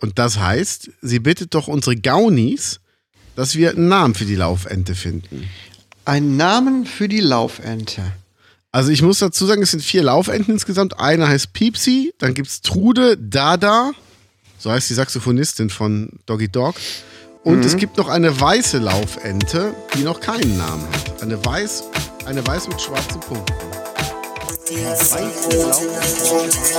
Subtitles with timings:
[0.00, 2.80] Und das heißt, sie bittet doch unsere Gaunis,
[3.34, 5.48] dass wir einen Namen für die Laufente finden.
[6.04, 8.02] Einen Namen für die Laufente.
[8.72, 11.00] Also ich muss dazu sagen, es sind vier Laufenten insgesamt.
[11.00, 13.92] Eine heißt Piepsi, dann gibt es Trude, Dada,
[14.58, 16.74] so heißt die Saxophonistin von Doggy Dog.
[17.42, 21.22] Und es gibt noch eine weiße Laufente, die noch keinen Namen hat.
[21.22, 21.84] Eine weiß,
[22.24, 23.54] eine weiß mit schwarzen Punkten.
[24.68, 26.76] Weiße Laufente.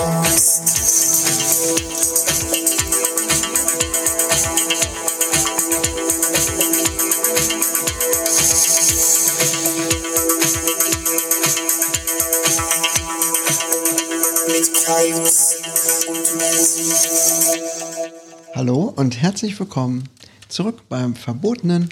[18.58, 20.10] Hallo und herzlich willkommen
[20.48, 21.90] zurück beim verbotenen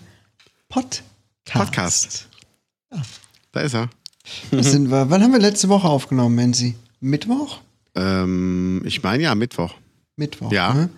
[0.67, 1.03] Podcast.
[1.45, 2.27] Podcast.
[3.51, 3.91] Da ist er.
[4.49, 5.11] Was sind wir?
[5.11, 6.73] Wann haben wir letzte Woche aufgenommen, Menzi?
[7.01, 7.59] Mittwoch?
[7.93, 9.75] Ähm, ich meine ja, Mittwoch.
[10.15, 10.51] Mittwoch.
[10.51, 10.73] Ja.
[10.73, 10.89] Ne?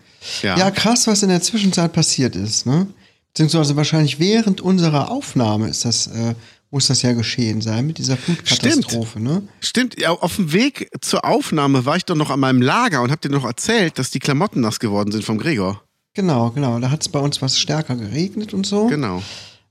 [0.42, 0.58] Ja.
[0.58, 2.88] Ja, krass, was in der Zwischenzeit passiert ist, ne?
[3.34, 6.34] Beziehungsweise wahrscheinlich während unserer Aufnahme ist das, äh,
[6.78, 9.42] muss das ja geschehen sein mit dieser Flutkatastrophe, ne?
[9.62, 13.10] Stimmt, ja, auf dem Weg zur Aufnahme war ich doch noch an meinem Lager und
[13.10, 15.82] hab dir noch erzählt, dass die Klamotten nass geworden sind vom Gregor.
[16.14, 16.78] Genau, genau.
[16.80, 18.86] Da hat es bei uns was stärker geregnet und so.
[18.86, 19.24] Genau.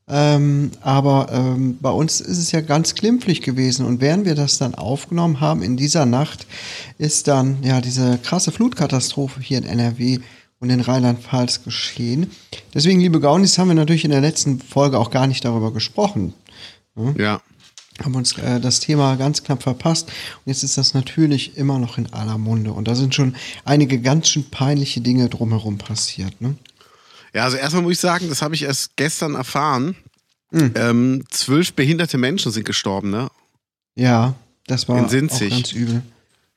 [0.08, 3.86] Ähm, aber ähm, bei uns ist es ja ganz glimpflich gewesen.
[3.86, 6.48] Und während wir das dann aufgenommen haben, in dieser Nacht,
[6.98, 10.18] ist dann ja diese krasse Flutkatastrophe hier in NRW
[10.58, 12.32] und in Rheinland-Pfalz geschehen.
[12.74, 16.34] Deswegen, liebe Gaunis, haben wir natürlich in der letzten Folge auch gar nicht darüber gesprochen.
[17.16, 17.40] Ja.
[18.02, 20.08] Haben uns äh, das Thema ganz knapp verpasst.
[20.08, 22.72] Und jetzt ist das natürlich immer noch in aller Munde.
[22.72, 26.40] Und da sind schon einige ganz schön peinliche Dinge drumherum passiert.
[26.40, 26.56] Ne?
[27.32, 29.96] Ja, also erstmal muss ich sagen, das habe ich erst gestern erfahren.
[30.52, 33.28] Ähm, zwölf behinderte Menschen sind gestorben, ne?
[33.94, 34.34] Ja,
[34.66, 36.02] das war auch ganz übel.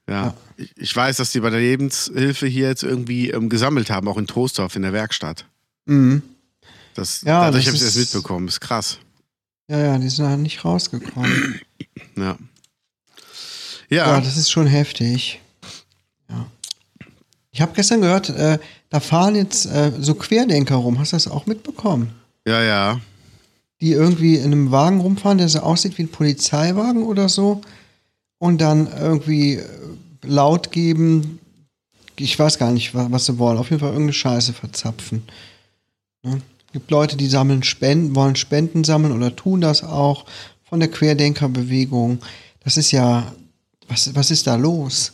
[0.08, 0.36] Ja.
[0.58, 4.18] Ich, ich weiß, dass die bei der Lebenshilfe hier jetzt irgendwie ähm, gesammelt haben, auch
[4.18, 5.46] in Troisdorf in der Werkstatt.
[5.86, 6.22] Mhm.
[6.94, 8.48] Das, Ja, dadurch das habe ich das mitbekommen.
[8.48, 9.00] ist krass.
[9.70, 11.62] Ja, ja, die sind halt nicht rausgekommen.
[12.18, 12.38] Ja.
[13.90, 15.40] Ja, Ja, das ist schon heftig.
[16.30, 16.46] Ja.
[17.52, 18.60] Ich habe gestern gehört, äh,
[18.90, 21.00] da fahren jetzt äh, so Querdenker rum.
[21.00, 22.14] Hast du das auch mitbekommen?
[22.46, 23.00] ja, ja.
[23.82, 27.62] Die irgendwie in einem Wagen rumfahren, der so aussieht wie ein Polizeiwagen oder so.
[28.38, 29.66] Und dann irgendwie äh,
[30.24, 31.40] laut geben,
[32.18, 33.58] ich weiß gar nicht, wa- was sie wollen.
[33.58, 35.24] Auf jeden Fall irgendeine Scheiße verzapfen.
[36.24, 36.42] Ne?
[36.72, 40.26] Gibt Leute, die sammeln Spenden, wollen Spenden sammeln oder tun das auch
[40.64, 42.20] von der Querdenkerbewegung.
[42.64, 43.34] Das ist ja,
[43.88, 45.14] was, was ist da los?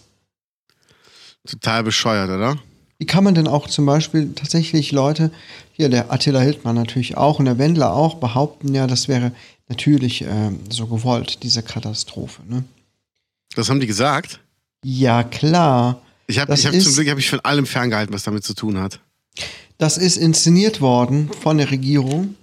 [1.47, 2.57] Total bescheuert, oder?
[2.97, 5.31] Wie kann man denn auch zum Beispiel tatsächlich Leute,
[5.73, 9.31] hier der Attila Hildmann natürlich auch und der Wendler auch, behaupten ja, das wäre
[9.67, 12.41] natürlich ähm, so gewollt, diese Katastrophe.
[12.47, 12.63] Ne?
[13.55, 14.39] Das haben die gesagt.
[14.83, 16.01] Ja, klar.
[16.27, 18.99] Ich habe hab zum Glück hab ich von allem ferngehalten, was damit zu tun hat.
[19.77, 22.35] Das ist inszeniert worden von der Regierung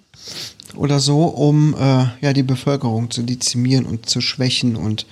[0.76, 5.06] oder so, um äh, ja die Bevölkerung zu dezimieren und zu schwächen und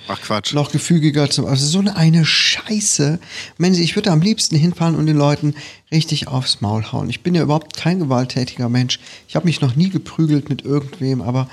[0.53, 1.47] noch gefügiger zu.
[1.47, 3.19] Also so eine, eine Scheiße.
[3.57, 5.55] Mensch, ich würde am liebsten hinfahren und den Leuten
[5.91, 7.09] richtig aufs Maul hauen.
[7.09, 8.99] Ich bin ja überhaupt kein gewalttätiger Mensch.
[9.27, 11.49] Ich habe mich noch nie geprügelt mit irgendwem, aber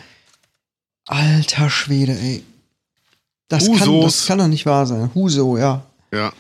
[1.07, 2.43] alter Schwede, ey.
[3.49, 5.11] Das kann, das kann doch nicht wahr sein.
[5.15, 5.85] Huso, ja.
[6.13, 6.33] Ja,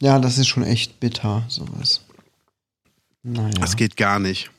[0.00, 2.00] Ja, das ist schon echt bitter, sowas.
[3.22, 3.50] Naja.
[3.60, 4.50] das geht gar nicht.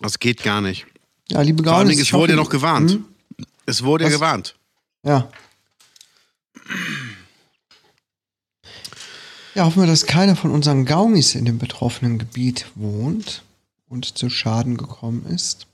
[0.00, 0.86] Das geht gar nicht.
[1.28, 2.92] Ja, liebe Vor allen Gaunis, Dingen, es wurde ja noch gewarnt.
[2.92, 3.04] Hm?
[3.66, 4.54] Es wurde ja gewarnt.
[5.02, 5.30] Ja.
[9.54, 13.42] Ja, hoffen wir, dass keiner von unseren Gaunis in dem betroffenen Gebiet wohnt
[13.88, 15.66] und zu Schaden gekommen ist.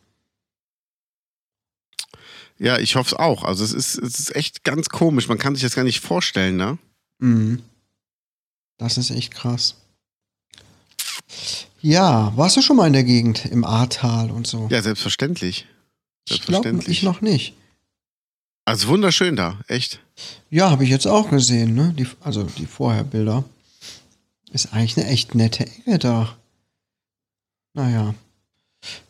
[2.59, 3.45] Ja, ich hoffe es auch.
[3.45, 5.29] Also es ist, es ist echt ganz komisch.
[5.29, 6.79] Man kann sich das gar nicht vorstellen, ne?
[7.19, 7.63] Mhm.
[8.79, 9.77] Das ist echt krass.
[11.85, 14.69] Ja, warst du schon mal in der Gegend im Ahrtal und so?
[14.71, 15.67] Ja, selbstverständlich.
[16.27, 16.89] ich glaube, selbstverständlich.
[16.99, 17.55] ich noch nicht.
[18.65, 20.01] Also wunderschön da, echt.
[20.49, 21.93] Ja, habe ich jetzt auch gesehen, ne?
[21.93, 23.45] Die, also die Vorherbilder.
[24.51, 26.39] Ist eigentlich eine echt nette Ecke da.
[27.75, 28.15] Naja.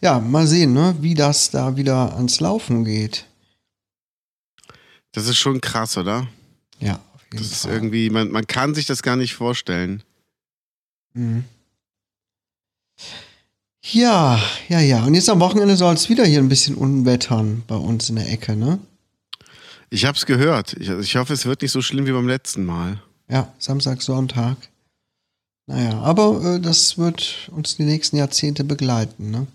[0.00, 3.26] Ja, mal sehen, ne, wie das da wieder ans Laufen geht.
[5.12, 6.26] Das ist schon krass, oder?
[6.80, 7.72] Ja, auf jeden Das ist Fall.
[7.72, 10.02] irgendwie, man, man kann sich das gar nicht vorstellen.
[11.12, 11.44] Mhm.
[13.92, 15.04] Ja, ja, ja.
[15.04, 18.30] Und jetzt am Wochenende soll es wieder hier ein bisschen unwettern bei uns in der
[18.30, 18.78] Ecke, ne?
[19.90, 20.72] Ich hab's gehört.
[20.80, 23.02] Ich, also ich hoffe, es wird nicht so schlimm wie beim letzten Mal.
[23.28, 24.56] Ja, Samstag, Sonntag.
[25.66, 29.46] Naja, aber äh, das wird uns die nächsten Jahrzehnte begleiten, ne?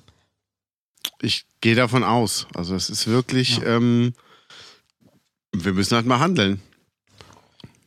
[1.21, 2.47] Ich gehe davon aus.
[2.53, 3.77] Also es ist wirklich, Ja.
[3.77, 4.13] ähm,
[5.53, 6.61] wir müssen halt mal handeln.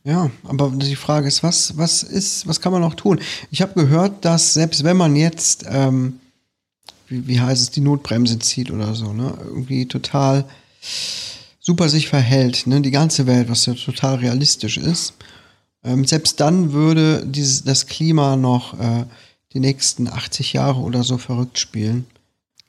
[0.03, 3.21] Ja, aber die Frage ist, was, was ist, was kann man noch tun?
[3.51, 6.19] Ich habe gehört, dass selbst wenn man jetzt, ähm,
[7.13, 10.45] wie, wie heißt es, die Notbremse zieht oder so, ne, irgendwie total
[11.59, 15.13] super sich verhält, ne, die ganze Welt, was ja total realistisch ist,
[15.83, 19.05] ähm, selbst dann würde dieses, das Klima noch äh,
[19.53, 22.07] die nächsten 80 Jahre oder so verrückt spielen,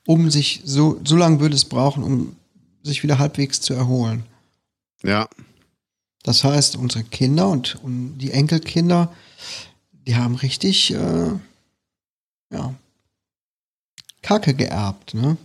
[0.05, 2.35] um sich, so, so lange würde es brauchen, um
[2.83, 4.23] sich wieder halbwegs zu erholen.
[5.03, 5.27] Ja.
[6.21, 9.11] Das heißt, unsere Kinder und, und die Enkelkinder,
[9.91, 11.31] die haben richtig, äh,
[12.51, 12.75] ja,
[14.25, 15.37] Kacke geerbt, ne?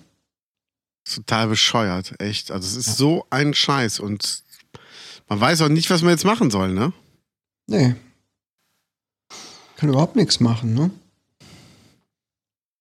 [1.04, 2.50] Total bescheuert, echt.
[2.50, 2.94] Also es ist ja.
[2.94, 4.42] so ein Scheiß und
[5.28, 6.94] man weiß auch nicht, was man jetzt machen soll, ne?
[7.66, 7.94] Nee.
[9.76, 10.90] Kann überhaupt nichts machen, ne?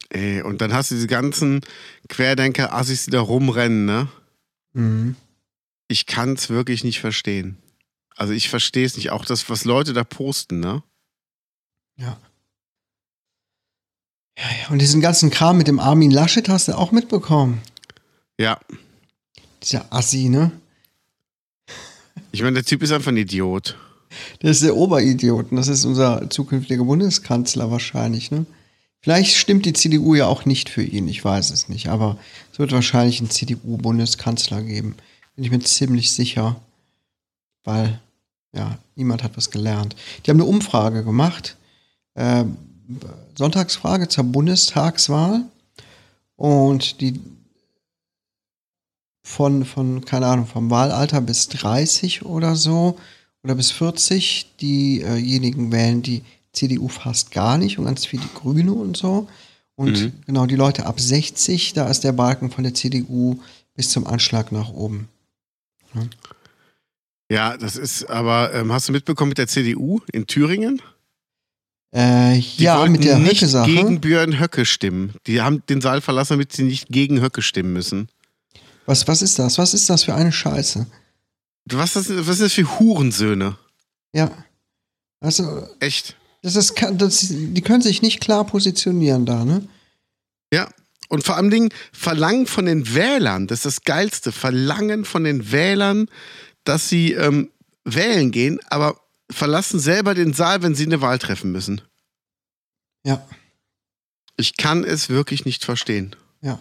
[0.10, 1.60] Ey, und dann hast du diese ganzen
[2.08, 4.08] Querdenker-Assis, die da rumrennen, ne?
[4.72, 5.18] Mhm.
[5.90, 7.58] Ich kann es wirklich nicht verstehen.
[8.16, 9.12] Also ich verstehe es nicht.
[9.12, 10.82] Auch das, was Leute da posten, ne?
[11.98, 12.18] Ja.
[14.40, 14.70] Ja.
[14.70, 17.62] Und diesen ganzen Kram mit dem Armin Laschet hast du auch mitbekommen.
[18.40, 18.60] Ja.
[19.64, 20.52] Dieser Assi, ne?
[22.32, 23.78] Ich meine, der Typ ist einfach ein Idiot.
[24.42, 25.52] Der ist der Oberidiot.
[25.52, 28.46] Und das ist unser zukünftiger Bundeskanzler wahrscheinlich, ne?
[29.02, 31.88] Vielleicht stimmt die CDU ja auch nicht für ihn, ich weiß es nicht.
[31.88, 32.18] Aber
[32.52, 34.96] es wird wahrscheinlich einen CDU-Bundeskanzler geben.
[35.36, 36.58] Bin ich mir ziemlich sicher.
[37.64, 38.02] Weil
[38.54, 39.96] ja, niemand hat was gelernt.
[40.26, 41.56] Die haben eine Umfrage gemacht,
[42.16, 42.44] äh,
[43.38, 45.44] Sonntagsfrage zur Bundestagswahl
[46.36, 47.20] und die
[49.22, 52.98] von, von, keine Ahnung, vom Wahlalter bis 30 oder so
[53.44, 58.74] oder bis 40, diejenigen wählen die CDU fast gar nicht und ganz viel die Grüne
[58.74, 59.28] und so.
[59.76, 60.14] Und mhm.
[60.26, 63.40] genau die Leute ab 60, da ist der Balken von der CDU
[63.76, 65.08] bis zum Anschlag nach oben.
[65.94, 66.02] Ja.
[67.32, 70.82] Ja, das ist aber, ähm, hast du mitbekommen mit der CDU in Thüringen?
[71.92, 73.72] Äh, die ja, mit der nicht Höcke-Sache.
[73.72, 75.14] gegen Björn Höcke stimmen.
[75.26, 78.10] Die haben den Saal verlassen, damit sie nicht gegen Höcke stimmen müssen.
[78.86, 79.58] Was, was ist das?
[79.58, 80.86] Was ist das für eine Scheiße?
[81.66, 83.58] Was, das, was ist das für Hurensöhne?
[84.14, 84.32] Ja.
[85.20, 85.68] Also.
[85.80, 86.16] Echt?
[86.42, 89.68] Das ist, das, die können sich nicht klar positionieren da, ne?
[90.54, 90.70] Ja.
[91.10, 95.52] Und vor allem Dingen verlangen von den Wählern, das ist das Geilste, verlangen von den
[95.52, 96.08] Wählern,
[96.64, 97.50] dass sie ähm,
[97.84, 99.00] wählen gehen, aber
[99.32, 101.82] verlassen selber den Saal, wenn sie eine Wahl treffen müssen.
[103.04, 103.26] Ja.
[104.38, 106.16] Ich kann es wirklich nicht verstehen.
[106.42, 106.60] Ja.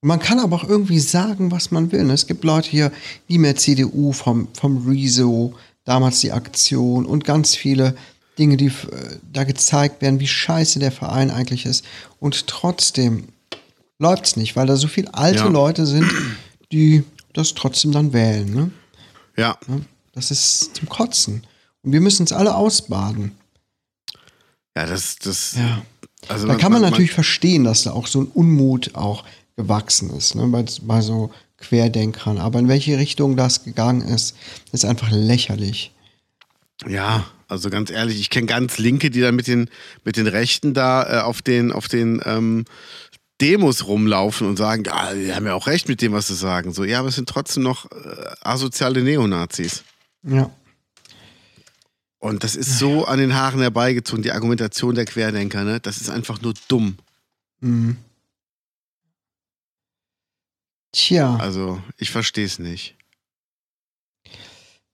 [0.00, 2.04] Und man kann aber auch irgendwie sagen, was man will.
[2.04, 2.12] Ne?
[2.12, 2.92] Es gibt Leute hier,
[3.26, 5.54] wie mehr CDU vom, vom Rezo,
[5.84, 7.96] damals die Aktion und ganz viele
[8.38, 11.84] Dinge, die äh, da gezeigt werden, wie scheiße der Verein eigentlich ist.
[12.20, 13.28] Und trotzdem
[13.98, 15.48] läuft es nicht, weil da so viele alte ja.
[15.48, 16.10] Leute sind,
[16.72, 18.52] die das trotzdem dann wählen.
[18.52, 18.70] Ne?
[19.36, 19.58] Ja.
[20.12, 21.44] Das ist zum Kotzen.
[21.84, 23.32] Und wir müssen es alle ausbaden.
[24.76, 25.54] Ja, das, das.
[25.56, 25.82] Ja.
[26.28, 28.94] Also da man, kann man, man natürlich man, verstehen, dass da auch so ein Unmut
[28.94, 29.24] auch
[29.56, 32.38] gewachsen ist, ne, bei, bei so Querdenkern.
[32.38, 34.34] Aber in welche Richtung das gegangen ist,
[34.72, 35.92] ist einfach lächerlich.
[36.88, 39.68] Ja, also ganz ehrlich, ich kenne ganz Linke, die dann mit den,
[40.04, 42.64] mit den Rechten da äh, auf den, auf den ähm,
[43.40, 46.72] Demos rumlaufen und sagen, ja, die haben ja auch recht mit dem, was sie sagen.
[46.72, 47.96] So, ja, aber es sind trotzdem noch äh,
[48.40, 49.84] asoziale Neonazis.
[50.22, 50.50] Ja.
[52.24, 55.78] Und das ist so an den Haaren herbeigezogen, die Argumentation der Querdenker, ne?
[55.78, 56.96] Das ist einfach nur dumm.
[57.60, 57.98] Mhm.
[60.90, 61.36] Tja.
[61.36, 62.96] Also, ich verstehe es nicht.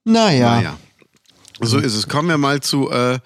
[0.02, 0.56] Naja.
[0.56, 0.78] Naja.
[1.60, 2.08] So ist es.
[2.08, 3.20] Kommen wir mal zu, äh,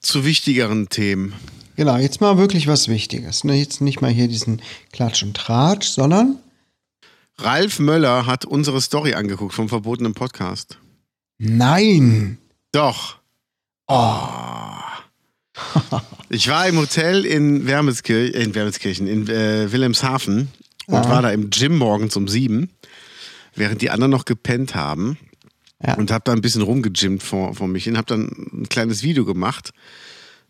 [0.00, 1.34] zu wichtigeren Themen.
[1.74, 3.42] Genau, jetzt mal wirklich was Wichtiges.
[3.42, 3.56] Ne?
[3.56, 6.38] Jetzt nicht mal hier diesen Klatsch und Tratsch, sondern.
[7.38, 10.78] Ralf Möller hat unsere Story angeguckt vom verbotenen Podcast.
[11.38, 12.38] Nein.
[12.72, 13.18] Doch.
[13.86, 14.28] Oh.
[16.30, 20.48] ich war im Hotel in, Wermelskirch, in Wermelskirchen, in äh, Wilhelmshaven
[20.86, 22.70] und war da im Gym morgens um sieben,
[23.54, 25.18] während die anderen noch gepennt haben.
[25.84, 25.94] Ja.
[25.94, 29.24] Und habe da ein bisschen rumgegymmt vor, vor mich hin, habe dann ein kleines Video
[29.24, 29.72] gemacht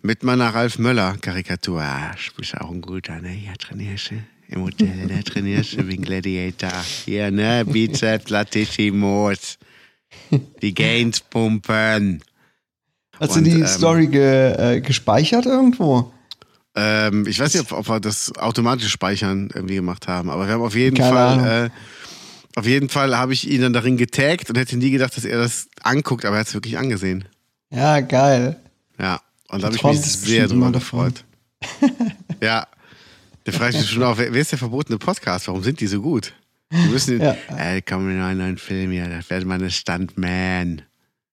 [0.03, 1.81] mit meiner Ralf Möller-Karikatur.
[1.81, 3.35] Ah, bist auch ein guter, ne?
[3.35, 6.83] Ja, trainierst du im Hotel, da trainierst du wie ein Gladiator.
[7.07, 7.65] Hier, ne?
[7.65, 9.59] Bizeps Latissimus.
[10.63, 12.23] Die Gains pumpen.
[13.21, 16.13] Hast Und, du die ähm, Story ge, äh, gespeichert irgendwo?
[16.75, 20.55] Ähm, ich weiß nicht, ob, ob, wir das automatische Speichern irgendwie gemacht haben, aber wir
[20.55, 21.67] haben auf jeden Keine Fall.
[21.67, 21.71] Äh,
[22.59, 25.39] auf jeden Fall habe ich ihn dann darin getaggt und hätte nie gedacht, dass er
[25.39, 27.27] das anguckt, aber er hat es wirklich angesehen.
[27.71, 28.57] Ja, geil.
[28.99, 29.21] Ja.
[29.49, 31.25] Und da habe ich mich sehr drüber gefreut.
[32.43, 32.67] ja.
[33.51, 35.49] Frage ich mich schon auch, wer, wer, ist der verbotene Podcast?
[35.49, 36.33] Warum sind die so gut?
[36.73, 37.37] Die müssen, ja.
[37.57, 40.83] ey, komm in einen neuen Film hier, das wird meine Stuntman.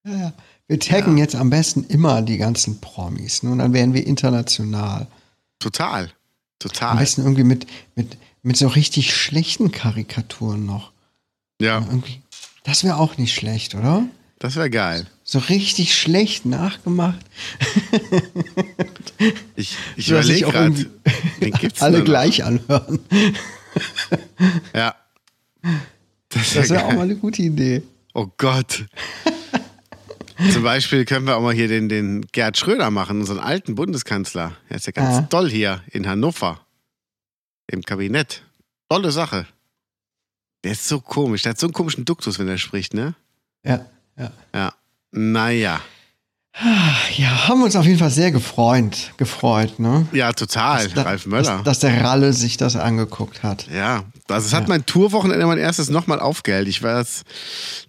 [0.06, 0.34] Ja,
[0.68, 3.44] Wir taggen jetzt am besten immer die ganzen Promis.
[3.44, 3.52] Ne?
[3.52, 5.08] Und dann wären wir international.
[5.60, 6.04] Total.
[6.04, 6.10] Am
[6.60, 6.98] Total.
[6.98, 10.92] besten irgendwie mit, mit, mit so richtig schlechten Karikaturen noch.
[11.62, 12.22] Ja, Irgendwie.
[12.64, 14.06] Das wäre auch nicht schlecht, oder?
[14.40, 15.06] das wäre geil.
[15.24, 17.20] So richtig schlecht nachgemacht.
[19.58, 20.90] Ich, ich überlege gerade.
[21.80, 23.00] Alle gleich anhören.
[24.74, 24.96] Ja.
[25.62, 27.84] Das Das wäre wäre auch mal eine gute Idee.
[28.14, 28.86] Oh Gott.
[30.54, 34.54] Zum Beispiel können wir auch mal hier den, den Gerd Schröder machen, unseren alten Bundeskanzler.
[34.70, 35.22] Er ist ja ganz Ja.
[35.24, 36.62] toll hier in Hannover.
[37.68, 38.44] Im Kabinett.
[38.90, 39.48] Tolle Sache.
[40.64, 41.44] Der ist so komisch.
[41.44, 43.16] Der hat so einen komischen Duktus, wenn er spricht, ne?
[43.66, 43.86] Ja,
[44.18, 44.32] ja.
[44.54, 44.74] Ja.
[45.12, 45.82] Naja.
[47.18, 50.08] Ja, haben uns auf jeden Fall sehr gefreut, gefreut, ne?
[50.12, 50.88] Ja, total.
[50.90, 51.58] Da- Ralf Möller.
[51.58, 53.68] Dass, dass der Ralle sich das angeguckt hat.
[53.68, 56.68] Ja, also es hat mein Tourwochenende mein erstes nochmal aufgehellt.
[56.68, 57.24] Ich war jetzt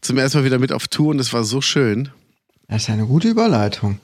[0.01, 2.11] zum ersten Mal wieder mit auf Tour und es war so schön.
[2.69, 4.01] Das ist eine gute Überleitung.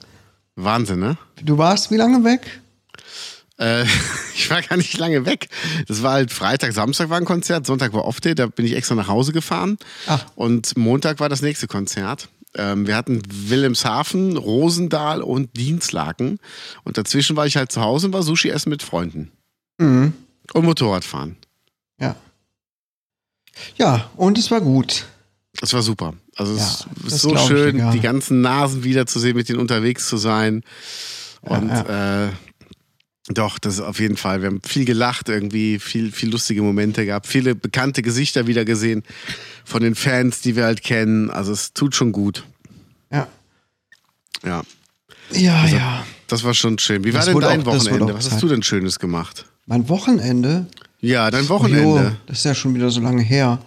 [0.57, 1.19] Wahnsinn, ne?
[1.43, 2.61] Du warst wie lange weg?
[3.59, 3.85] Äh,
[4.35, 5.49] ich war gar nicht lange weg.
[5.87, 8.95] Das war halt Freitag, Samstag war ein Konzert, Sonntag war Off-Day, da bin ich extra
[8.95, 9.79] nach Hause gefahren.
[10.07, 10.25] Ach.
[10.35, 12.29] Und Montag war das nächste Konzert.
[12.57, 16.39] Ähm, wir hatten Wilhelmshaven, Rosendahl und Dienstlaken.
[16.85, 19.31] Und dazwischen war ich halt zu Hause und war Sushi essen mit Freunden.
[19.79, 20.15] Mhm.
[20.53, 21.37] Und Motorradfahren.
[22.01, 22.17] Ja.
[23.77, 25.07] Ja, und es war gut.
[25.61, 26.15] Das war super.
[26.37, 30.63] Also es Ja, ist so schön, die ganzen Nasen wiederzusehen, mit denen unterwegs zu sein.
[31.41, 32.29] Und Äh,
[33.29, 34.41] doch, das ist auf jeden Fall.
[34.43, 39.03] Wir haben viel gelacht, irgendwie viel, viel lustige Momente gehabt, viele bekannte Gesichter wieder gesehen
[39.65, 41.31] von den Fans, die wir halt kennen.
[41.31, 42.45] Also es tut schon gut.
[43.11, 43.27] Ja.
[44.45, 44.63] Ja,
[45.33, 46.07] Ja, Also ja.
[46.29, 47.03] das war schon schön.
[47.03, 48.15] Wie war Das denn wurde dein auch- Wochenende?
[48.15, 49.45] Was hast du denn Schönes gemacht?
[49.67, 50.67] Mein Wochenende.
[51.07, 52.17] Ja, dein Jo, Wochenende.
[52.27, 53.59] das ist ja schon wieder so lange her.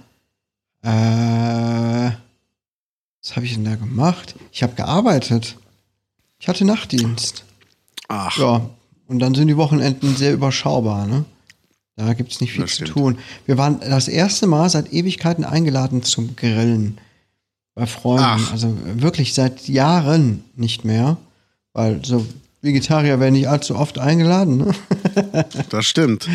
[0.81, 2.11] Äh,
[3.21, 4.35] was habe ich denn da gemacht?
[4.51, 5.57] Ich habe gearbeitet.
[6.39, 7.43] Ich hatte Nachtdienst.
[8.07, 8.69] Ach, Ja,
[9.07, 11.25] und dann sind die Wochenenden sehr überschaubar, ne?
[11.95, 12.91] Da gibt es nicht viel Das zu stimmt.
[12.91, 13.17] tun.
[13.45, 16.97] Wir waren das erste Mal seit Ewigkeiten eingeladen zum Grillen
[17.75, 18.23] bei Freunden.
[18.25, 18.51] Ach.
[18.53, 21.17] Also wirklich seit Jahren nicht mehr.
[21.73, 22.25] Weil so
[22.61, 24.57] Vegetarier werden nicht allzu oft eingeladen.
[24.57, 24.75] Ne?
[25.69, 26.27] das stimmt.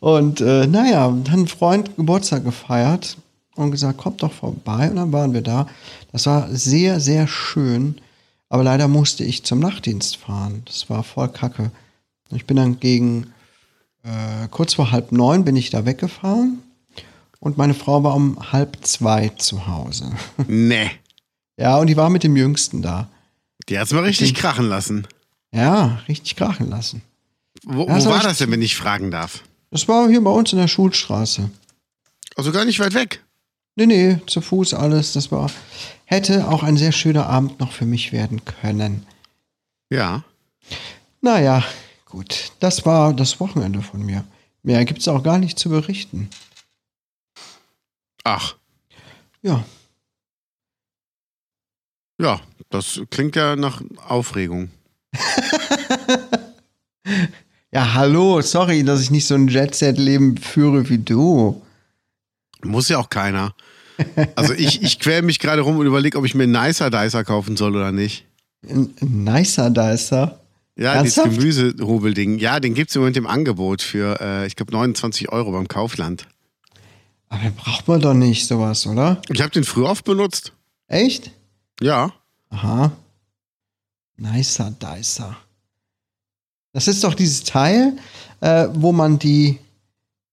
[0.00, 3.16] Und äh, naja, dann ein Freund Geburtstag gefeiert
[3.54, 4.88] und gesagt, kommt doch vorbei.
[4.88, 5.66] Und dann waren wir da.
[6.12, 8.00] Das war sehr, sehr schön.
[8.48, 10.62] Aber leider musste ich zum Nachtdienst fahren.
[10.64, 11.70] Das war voll kacke.
[12.30, 13.32] Ich bin dann gegen
[14.04, 16.62] äh, kurz vor halb neun bin ich da weggefahren.
[17.40, 20.12] Und meine Frau war um halb zwei zu Hause.
[20.46, 20.90] Nee.
[21.60, 23.08] Ja, und die war mit dem Jüngsten da.
[23.68, 25.08] Die hat's mal richtig krachen lassen.
[25.52, 27.02] Ja, richtig krachen lassen.
[27.64, 29.42] Wo, wo war das denn, wenn ich fragen darf?
[29.70, 31.50] Das war hier bei uns in der Schulstraße.
[32.36, 33.24] Also gar nicht weit weg.
[33.76, 35.12] Nee, nee, zu Fuß alles.
[35.12, 35.50] Das war,
[36.04, 39.06] hätte auch ein sehr schöner Abend noch für mich werden können.
[39.90, 40.24] Ja.
[41.20, 41.64] Naja,
[42.06, 42.52] gut.
[42.60, 44.24] Das war das Wochenende von mir.
[44.62, 46.28] Mehr gibt es auch gar nicht zu berichten.
[48.24, 48.56] Ach,
[49.42, 49.64] Ja,
[52.20, 54.70] ja, das klingt ja nach Aufregung.
[57.72, 61.62] ja, hallo, sorry, dass ich nicht so ein Jet-Set-Leben führe wie du.
[62.62, 63.54] Muss ja auch keiner.
[64.36, 67.24] Also ich, ich quäle mich gerade rum und überlege, ob ich mir einen Nicer Dicer
[67.24, 68.24] kaufen soll oder nicht.
[68.68, 70.40] Ein, nicer Dicer.
[70.76, 71.32] Ja, Ernsthaft?
[71.32, 72.38] dieses Gemüsehobelding.
[72.38, 75.66] Ja, den gibt es im Moment im Angebot für, äh, ich glaube, 29 Euro beim
[75.66, 76.28] Kaufland.
[77.28, 79.20] Aber braucht man doch nicht sowas, oder?
[79.28, 80.52] Ich habe den früher oft benutzt.
[80.86, 81.32] Echt?
[81.80, 82.12] Ja.
[82.50, 82.92] Aha.
[84.18, 85.36] Nicer Dicer.
[86.72, 87.96] Das ist doch dieses Teil,
[88.40, 89.58] äh, wo man die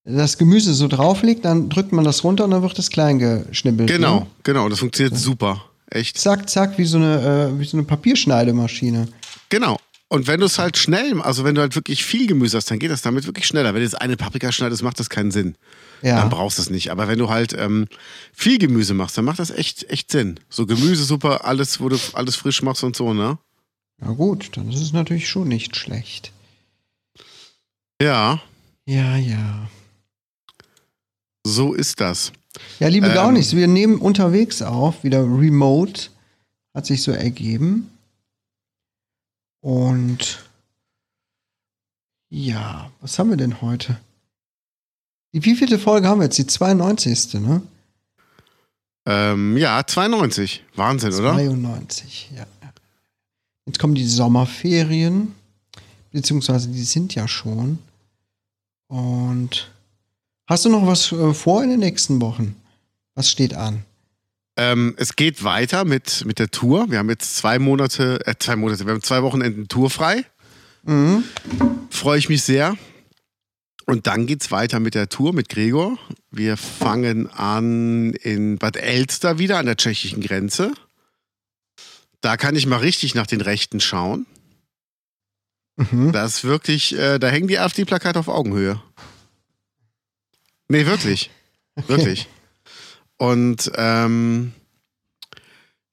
[0.04, 3.88] das Gemüse so drauflegt, dann drückt man das runter und dann wird es klein geschnibbelt.
[3.88, 4.26] Genau, Ne?
[4.44, 4.68] genau.
[4.68, 5.64] Das funktioniert super.
[5.90, 6.16] Echt.
[6.18, 9.08] Zack, zack, wie so eine, äh, wie so eine Papierschneidemaschine.
[9.48, 9.78] Genau.
[10.08, 12.78] Und wenn du es halt schnell, also wenn du halt wirklich viel Gemüse hast, dann
[12.78, 13.70] geht das damit wirklich schneller.
[13.74, 15.56] Wenn du jetzt eine Paprika schneidest, macht das keinen Sinn.
[16.02, 16.20] Ja.
[16.20, 16.90] Dann brauchst du es nicht.
[16.92, 17.88] Aber wenn du halt ähm,
[18.32, 20.38] viel Gemüse machst, dann macht das echt, echt Sinn.
[20.48, 23.38] So Gemüsesuppe, alles, wo du alles frisch machst und so, ne?
[23.98, 26.32] Na gut, dann ist es natürlich schon nicht schlecht.
[28.00, 28.42] Ja,
[28.84, 29.68] Ja, ja.
[31.46, 32.32] so ist das.
[32.78, 33.14] Ja, liebe Ähm.
[33.14, 36.10] Gaunis, wir nehmen unterwegs auf, wieder remote.
[36.74, 37.90] Hat sich so ergeben.
[39.60, 40.44] Und
[42.28, 43.98] ja, was haben wir denn heute?
[45.32, 46.38] Die wievielte Folge haben wir jetzt?
[46.38, 47.34] Die 92.
[47.40, 47.62] ne?
[49.06, 50.64] Ähm, ja, 92.
[50.74, 51.32] Wahnsinn, oder?
[51.34, 52.46] 92, ja.
[53.66, 55.34] Jetzt kommen die Sommerferien,
[56.12, 57.78] beziehungsweise die sind ja schon.
[58.86, 59.70] Und
[60.46, 62.54] hast du noch was äh, vor in den nächsten Wochen?
[63.14, 63.82] Was steht an?
[64.56, 66.90] Ähm, es geht weiter mit, mit der Tour.
[66.90, 70.24] Wir haben jetzt zwei Monate, äh, zwei Monate, wir haben zwei Wochenenden Tour frei.
[70.84, 71.24] Mhm.
[71.90, 72.76] Freue ich mich sehr.
[73.86, 75.98] Und dann geht's weiter mit der Tour mit Gregor.
[76.30, 80.72] Wir fangen an in Bad Elster wieder an der tschechischen Grenze.
[82.20, 84.26] Da kann ich mal richtig nach den Rechten schauen.
[85.76, 86.12] Mhm.
[86.12, 88.80] Das ist wirklich, äh, da hängen die AfD-Plakate auf Augenhöhe.
[90.68, 91.30] Nee, wirklich.
[91.86, 92.26] Wirklich.
[93.18, 94.52] Und ähm,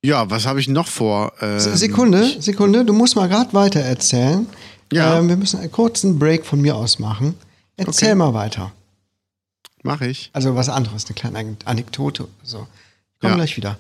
[0.03, 1.34] ja, was habe ich noch vor?
[1.42, 4.48] Ähm, Sekunde, Sekunde, du musst mal gerade weiter erzählen.
[4.94, 5.20] Ja.
[5.20, 7.36] Ähm, wir müssen einen kurzen Break von mir aus machen.
[7.75, 8.15] Erzähl Okay.
[8.15, 8.72] mal weiter.
[9.84, 10.30] Mache ich.
[10.34, 12.65] Also was anderes, eine kleine An- Anekdote so.
[13.15, 13.36] Ich komme Ja.
[13.36, 13.77] gleich wieder.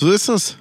[0.00, 0.56] So ist das.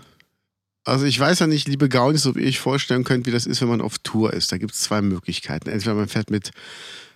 [0.83, 3.61] Also ich weiß ja nicht, liebe Gaunis, ob ihr euch vorstellen könnt, wie das ist,
[3.61, 4.51] wenn man auf Tour ist.
[4.51, 5.69] Da gibt es zwei Möglichkeiten.
[5.69, 6.51] Entweder man fährt mit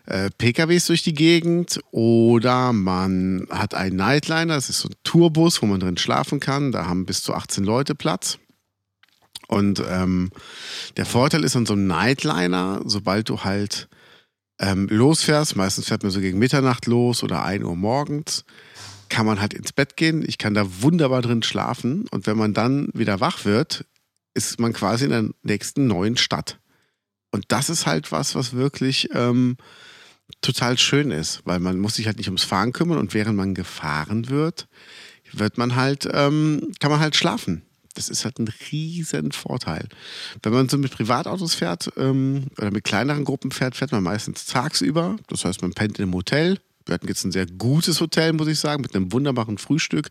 [0.06, 5.62] äh, PKWs durch die Gegend oder man hat einen Nightliner, das ist so ein Tourbus,
[5.62, 6.72] wo man drin schlafen kann.
[6.72, 8.38] Da haben bis zu 18 Leute Platz.
[9.50, 10.32] Und ähm,
[10.96, 13.90] der Vorteil ist an so einem Nightliner, sobald du halt
[14.60, 18.46] ähm, losfährst, meistens fährt man so gegen Mitternacht los oder 1 Uhr morgens,
[19.14, 20.24] kann man halt ins Bett gehen.
[20.28, 22.08] Ich kann da wunderbar drin schlafen.
[22.10, 23.86] Und wenn man dann wieder wach wird,
[24.34, 26.60] ist man quasi in der nächsten neuen Stadt.
[27.30, 29.58] Und das ist halt was, was wirklich ähm,
[30.42, 33.54] total schön ist, weil man muss sich halt nicht ums Fahren kümmern und während man
[33.54, 34.68] gefahren wird,
[35.32, 37.62] wird man halt, ähm, kann man halt schlafen.
[37.94, 39.88] Das ist halt ein riesen Vorteil.
[40.42, 44.48] Wenn man so mit Privatautos fährt ähm, oder mit kleineren Gruppen fährt, fährt man meistens
[44.48, 45.18] tagsüber.
[45.28, 46.58] Das heißt, man pennt einem Hotel.
[46.86, 50.10] Wir hatten jetzt ein sehr gutes Hotel, muss ich sagen, mit einem wunderbaren Frühstück.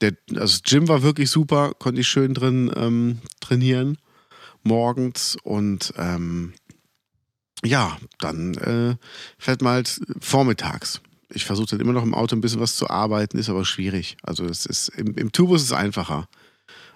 [0.00, 3.98] Der, also das Gym war wirklich super, konnte ich schön drin ähm, trainieren
[4.64, 6.52] morgens und ähm,
[7.64, 8.96] ja, dann äh,
[9.38, 11.00] fährt man halt vormittags.
[11.30, 14.16] Ich versuche dann immer noch im Auto ein bisschen was zu arbeiten, ist aber schwierig.
[14.22, 16.28] Also es ist im, im Tourbus ist es einfacher.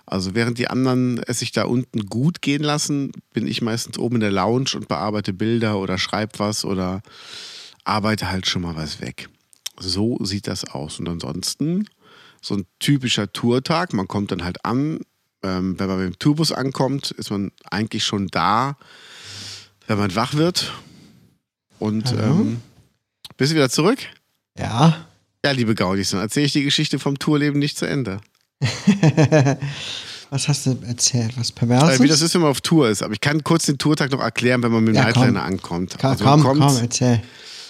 [0.04, 4.16] Also während die anderen es sich da unten gut gehen lassen, bin ich meistens oben
[4.16, 7.02] in der Lounge und bearbeite Bilder oder schreibe was oder
[7.86, 9.28] arbeite halt schon mal was weg.
[9.78, 10.98] So sieht das aus.
[10.98, 11.86] Und ansonsten
[12.40, 13.92] so ein typischer Tourtag.
[13.92, 15.00] Man kommt dann halt an.
[15.42, 18.76] Ähm, wenn man mit dem Tourbus ankommt, ist man eigentlich schon da,
[19.86, 20.72] wenn man wach wird.
[21.78, 22.60] Und ähm,
[23.36, 23.98] bist du wieder zurück?
[24.58, 25.06] Ja.
[25.44, 28.20] Ja, liebe Gaudis, dann erzähle ich die Geschichte vom Tourleben nicht zu Ende.
[30.30, 31.34] Was hast du erzählt?
[31.38, 32.00] Was Äh, Perverses?
[32.00, 33.02] wie das ist, wenn man auf Tour ist.
[33.02, 35.22] Aber ich kann kurz den Tourtag noch erklären, wenn man mit dem Ja, komm.
[35.22, 35.98] Nightliner ankommt.
[35.98, 37.22] Ka- Also komm, kommt, komm, erzähl.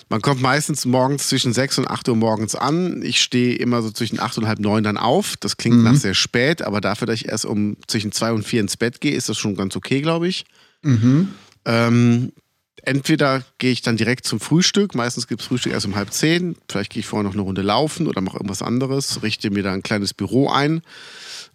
[0.09, 3.03] Man kommt meistens morgens zwischen 6 und 8 Uhr morgens an.
[3.03, 5.37] Ich stehe immer so zwischen 8 und halb 9 dann auf.
[5.39, 5.85] Das klingt Mhm.
[5.85, 9.01] nach sehr spät, aber dafür, dass ich erst um zwischen 2 und 4 ins Bett
[9.01, 10.45] gehe, ist das schon ganz okay, glaube ich.
[10.83, 11.29] Mhm.
[11.65, 12.33] Ähm,
[12.83, 14.95] entweder gehe ich dann direkt zum Frühstück.
[14.95, 16.55] Meistens gibt es Frühstück erst um halb zehn.
[16.71, 19.23] Vielleicht gehe ich vorher noch eine Runde laufen oder mache irgendwas anderes.
[19.25, 20.83] Richte mir da ein kleines Büro ein.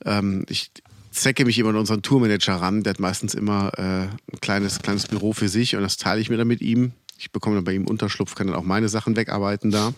[0.04, 0.72] Ähm, ich
[1.12, 2.84] zecke mich immer an unseren Tourmanager ran.
[2.84, 3.82] Der hat meistens immer äh,
[4.34, 6.92] ein kleines, kleines Büro für sich und das teile ich mir dann mit ihm.
[7.22, 9.94] Ich bekomme dann bei ihm Unterschlupf, kann dann auch meine Sachen wegarbeiten da.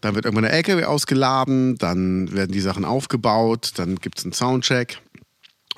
[0.00, 4.32] Dann wird irgendwann der LKW ausgeladen, dann werden die Sachen aufgebaut, dann gibt es einen
[4.32, 5.00] Soundcheck.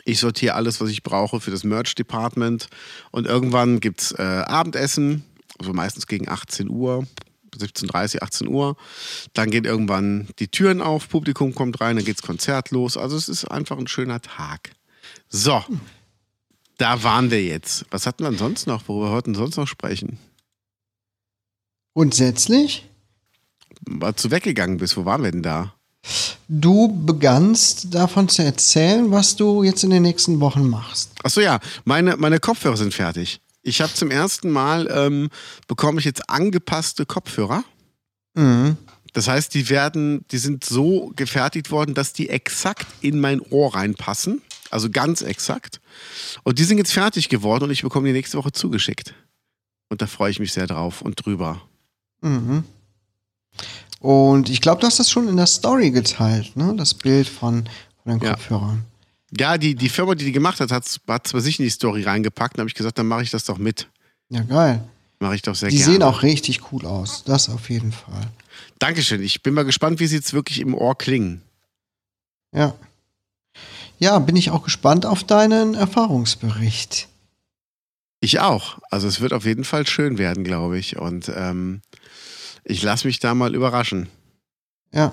[0.06, 2.68] Ich sortiere alles, was ich brauche für das Merch-Department.
[3.10, 5.24] Und irgendwann gibt es äh, Abendessen,
[5.58, 7.06] also meistens gegen 18 Uhr,
[7.54, 8.78] 17.30 18 Uhr.
[9.34, 12.96] Dann gehen irgendwann die Türen auf, Publikum kommt rein, dann geht's Konzert los.
[12.96, 14.70] Also es ist einfach ein schöner Tag.
[15.28, 15.62] So,
[16.82, 17.84] da waren wir jetzt.
[17.90, 18.88] Was hatten wir sonst noch?
[18.88, 20.18] Worüber wollten wir sonst noch sprechen?
[21.94, 22.88] Grundsätzlich,
[24.00, 25.74] Als du weggegangen bist, wo waren wir denn da?
[26.48, 31.12] du begannst davon zu erzählen, was du jetzt in den nächsten Wochen machst.
[31.22, 33.40] Achso, ja, meine, meine Kopfhörer sind fertig.
[33.62, 35.30] Ich habe zum ersten Mal, ähm,
[35.68, 37.62] bekomme ich jetzt angepasste Kopfhörer.
[38.34, 38.76] Mhm.
[39.12, 43.74] Das heißt, die werden, die sind so gefertigt worden, dass die exakt in mein Ohr
[43.74, 44.42] reinpassen.
[44.72, 45.80] Also ganz exakt.
[46.44, 49.14] Und die sind jetzt fertig geworden und ich bekomme die nächste Woche zugeschickt.
[49.90, 51.60] Und da freue ich mich sehr drauf und drüber.
[52.22, 52.64] Mhm.
[54.00, 56.74] Und ich glaube, du hast das schon in der Story geteilt, ne?
[56.76, 57.68] Das Bild von,
[58.02, 58.30] von den Ja.
[58.34, 58.84] Kopfhörern.
[59.38, 62.02] Ja, die, die Firma, die die gemacht hat, hat es bei sich in die Story
[62.02, 62.56] reingepackt.
[62.56, 63.88] Da habe ich gesagt, dann mache ich das doch mit.
[64.30, 64.82] Ja, geil.
[65.20, 65.92] Mache ich doch sehr Die gerne.
[65.92, 67.24] sehen auch richtig cool aus.
[67.24, 68.30] Das auf jeden Fall.
[68.78, 69.22] Dankeschön.
[69.22, 71.42] Ich bin mal gespannt, wie sie jetzt wirklich im Ohr klingen.
[72.54, 72.74] Ja.
[73.98, 77.08] Ja, bin ich auch gespannt auf deinen Erfahrungsbericht.
[78.20, 78.78] Ich auch.
[78.90, 80.96] Also es wird auf jeden Fall schön werden, glaube ich.
[80.96, 81.82] Und ähm,
[82.64, 84.08] ich lasse mich da mal überraschen.
[84.92, 85.12] Ja.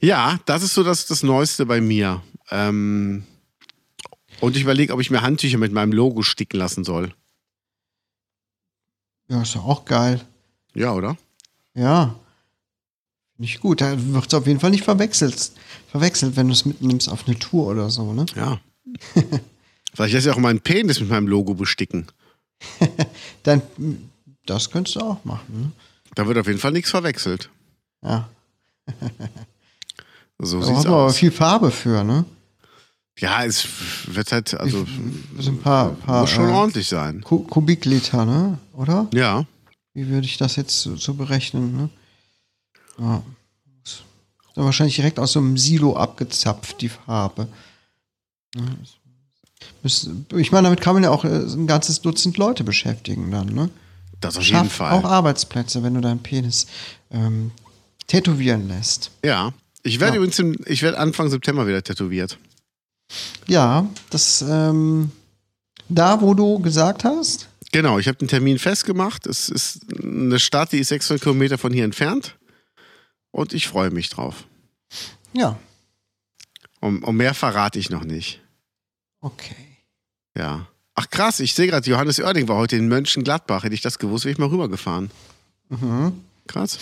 [0.00, 2.22] Ja, das ist so das, das Neueste bei mir.
[2.50, 3.24] Ähm,
[4.40, 7.14] und ich überlege, ob ich mir Handtücher mit meinem Logo sticken lassen soll.
[9.28, 10.20] Ja, ist doch auch geil.
[10.74, 11.16] Ja, oder?
[11.74, 12.14] Ja.
[13.38, 13.80] Nicht gut.
[13.80, 15.52] Da wird es auf jeden Fall nicht verwechselt,
[15.90, 18.26] verwechselt wenn du es mitnimmst auf eine Tour oder so, ne?
[18.36, 18.60] Ja.
[19.94, 22.06] Vielleicht lässt ja auch meinen Penis mit meinem Logo besticken.
[23.44, 23.62] Dann,
[24.46, 25.72] das könntest du auch machen, ne?
[26.14, 27.48] Da wird auf jeden Fall nichts verwechselt.
[28.02, 28.28] Ja.
[30.40, 31.16] So Da sieht's hat man aber aus.
[31.16, 32.24] viel Farbe für, ne?
[33.18, 33.66] Ja, es
[34.06, 34.86] wird halt, also
[35.34, 37.22] Das sind ein paar, paar muss schon äh, ordentlich sein.
[37.22, 38.58] Ku- Kubikliter, ne?
[38.74, 39.08] Oder?
[39.12, 39.46] Ja.
[39.94, 41.88] Wie würde ich das jetzt so, so berechnen, ne?
[42.98, 43.22] Ja.
[43.84, 44.02] Ist
[44.54, 47.48] dann wahrscheinlich direkt aus so einem Silo abgezapft, die Farbe.
[49.82, 53.70] Ich meine, damit kann man ja auch äh, ein ganzes Dutzend Leute beschäftigen dann, ne?
[54.20, 54.92] Das auf jeden Schafft Fall.
[54.92, 56.66] auch Arbeitsplätze, wenn du deinen Penis
[57.12, 57.52] ähm,
[58.08, 59.12] tätowieren lässt.
[59.24, 59.52] Ja.
[59.84, 60.16] Ich werde Ja.
[60.18, 62.38] übrigens im, ich werde Anfang September wieder tätowiert.
[63.46, 65.12] Ja, das ähm,
[65.88, 69.26] da, wo du gesagt hast, Genau, ich habe den Termin festgemacht.
[69.26, 72.37] Es ist eine Stadt, die ist 600 Kilometer von hier entfernt.
[73.30, 74.44] Und ich freue mich drauf.
[75.32, 75.58] ja,
[76.80, 78.40] Um, um mehr verrate ich noch nicht.
[79.20, 79.54] okay.
[80.36, 80.68] Ja.
[80.94, 83.62] Ach krass, ich sehe gerade, Johannes Oerding war heute in Mönchengladbach.
[83.64, 85.10] Hätte ich das gewusst, wäre ich mal rübergefahren.
[85.68, 86.24] Mhm.
[86.46, 86.78] Krass.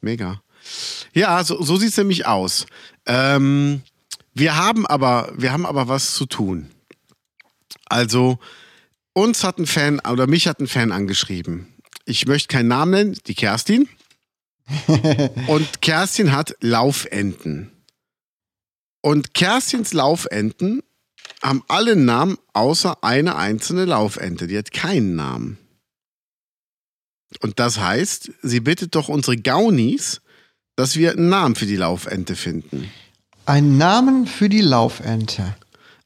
[0.00, 0.42] Mega.
[1.12, 2.64] Ja, so, so sieht es nämlich aus.
[3.06, 3.82] Ähm,
[4.34, 6.70] wir haben aber, wir haben aber was zu tun.
[7.86, 8.38] Also,
[9.12, 11.66] uns hat ein Fan, oder mich hat ein Fan angeschrieben.
[12.06, 13.88] Ich möchte keinen Namen nennen, die Kerstin.
[15.46, 17.70] Und Kerstin hat Laufenten.
[19.02, 20.82] Und Kerstins Laufenten
[21.42, 24.46] haben alle Namen außer eine einzelne Laufente.
[24.46, 25.58] Die hat keinen Namen.
[27.40, 30.20] Und das heißt, sie bittet doch unsere Gaunis,
[30.76, 32.90] dass wir einen Namen für die Laufente finden.
[33.46, 35.56] Ein Namen für die Laufente.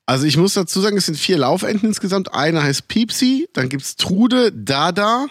[0.06, 2.34] Also ich muss dazu sagen, es sind vier Laufenten insgesamt.
[2.34, 5.26] Eine heißt Piepsi, dann gibt es Trude, Dada,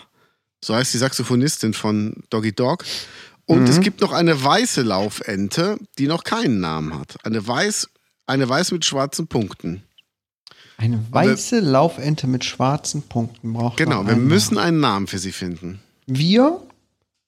[0.64, 2.86] so heißt die Saxophonistin von Doggy Dog.
[3.46, 7.18] Und es gibt noch eine weiße Laufente, die noch keinen Namen hat.
[7.26, 7.90] Eine weiß,
[8.26, 9.84] eine weiß mit schwarzen Punkten.
[10.78, 15.82] Eine weiße Laufente mit schwarzen Punkten braucht Genau, wir müssen einen Namen für sie finden.
[16.08, 16.62] Wir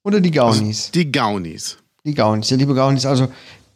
[0.03, 0.91] oder die Gaunis?
[0.91, 1.77] Die Gaunis.
[2.05, 3.27] die Gaunis, ja, liebe Gaunis, also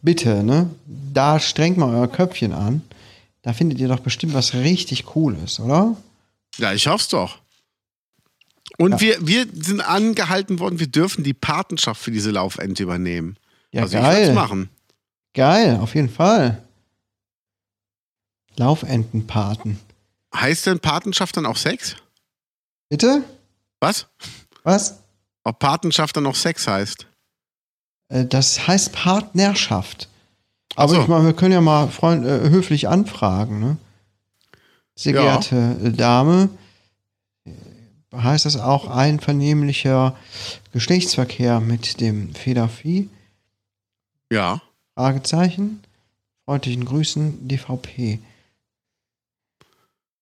[0.02, 0.70] bitte, ne?
[1.14, 2.82] Da strengt mal euer Köpfchen an.
[3.42, 5.98] Da findet ihr doch bestimmt was richtig Cooles, oder?
[6.58, 7.40] Ja, ich hoffe es doch.
[8.78, 9.00] Und Ja.
[9.02, 13.38] wir, wir sind angehalten worden, wir dürfen die Patenschaft für diese Laufente übernehmen.
[13.72, 14.30] Ja, also ich würde geil.
[14.30, 14.70] es machen.
[15.34, 16.64] Geil, auf jeden Fall.
[18.56, 19.80] Laufentenpaten.
[20.36, 21.96] Heißt denn Patenschaft dann auch Sex?
[22.90, 23.24] Bitte?
[23.80, 24.08] Was?
[24.64, 25.00] Was?
[25.44, 27.08] Ob Patenschaft dann auch Sex heißt?
[28.10, 30.10] Äh, Das heißt Partnerschaft.
[30.76, 31.02] Aber so.
[31.02, 33.78] ich meine, wir können ja mal freund, äh, höflich anfragen, ne?
[34.96, 35.22] Sehr Ja.
[35.38, 36.50] geehrte äh, Dame,
[38.16, 40.16] heißt das auch einvernehmlicher
[40.74, 43.10] Geschlechtsverkehr mit dem Federvieh?
[44.32, 44.62] Ja.
[44.96, 45.82] Fragezeichen.
[46.46, 48.20] Freundlichen Grüßen, DVP.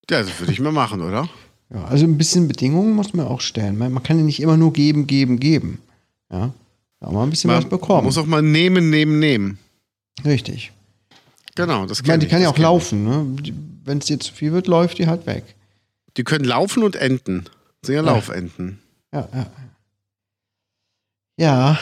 [0.09, 1.29] Ja, das würde ich mal machen, oder?
[1.73, 3.77] Ja, also ein bisschen Bedingungen muss man auch stellen.
[3.77, 5.79] Man kann ja nicht immer nur geben, geben, geben.
[6.31, 6.53] Ja.
[6.99, 8.05] Mal ein bisschen was Man bekommen.
[8.05, 9.59] muss auch mal nehmen, nehmen, nehmen.
[10.25, 10.71] Richtig.
[11.55, 13.03] Genau, das Ich meine, die kann ja auch laufen.
[13.03, 13.53] Ne?
[13.83, 15.43] Wenn es dir zu viel wird, läuft die halt weg.
[16.15, 17.45] Die können laufen und enten.
[17.85, 18.11] Sind ja Ja.
[18.13, 18.79] Laufenten.
[19.13, 19.51] Ja, ja.
[21.39, 21.79] Ja,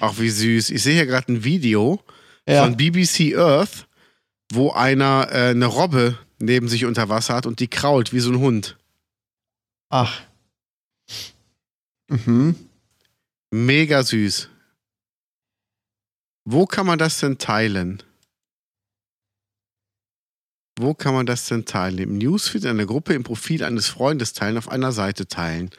[0.00, 0.70] Ach, wie süß.
[0.70, 2.00] Ich sehe hier gerade ein Video
[2.48, 2.62] ja.
[2.62, 3.88] von BBC Earth,
[4.52, 8.30] wo einer äh, eine Robbe neben sich unter Wasser hat und die krault wie so
[8.30, 8.76] ein Hund.
[9.88, 10.20] Ach.
[12.08, 12.54] Mhm.
[13.50, 14.50] Mega süß.
[16.44, 18.02] Wo kann man das denn teilen?
[20.76, 21.98] Wo kann man das denn teilen?
[21.98, 25.70] Im Newsfeed, in einer Gruppe, im Profil eines Freundes teilen, auf einer Seite teilen.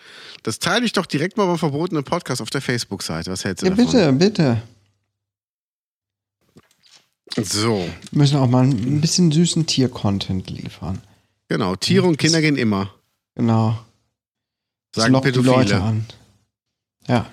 [0.43, 3.29] Das teile ich doch direkt mal beim verbotenen Podcast auf der Facebook-Seite.
[3.29, 3.85] Was hältst du Ja, davon?
[3.91, 4.61] bitte, bitte.
[7.43, 11.01] So, Wir müssen auch mal ein bisschen süßen Tier-Content liefern.
[11.49, 11.75] genau.
[11.75, 12.93] Tiere und Kinder gehen immer.
[13.35, 13.77] Genau.
[14.93, 15.39] Das Sagen lockt die.
[15.39, 16.05] Leute an.
[17.07, 17.29] Ja.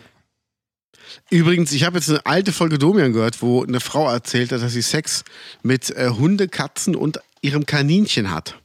[1.30, 4.72] Übrigens, ich habe jetzt eine alte Folge Domian gehört, wo eine Frau erzählt hat, dass
[4.72, 5.24] sie Sex
[5.62, 8.58] mit äh, Hunde, Katzen und ihrem Kaninchen hat.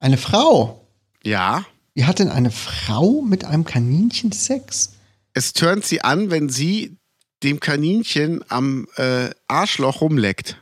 [0.00, 0.86] Eine Frau.
[1.24, 4.94] Ja, Wie hat denn eine Frau mit einem Kaninchen Sex?
[5.34, 6.96] es turnt sie an, wenn sie
[7.42, 10.56] dem Kaninchen am äh, Arschloch rumleckt.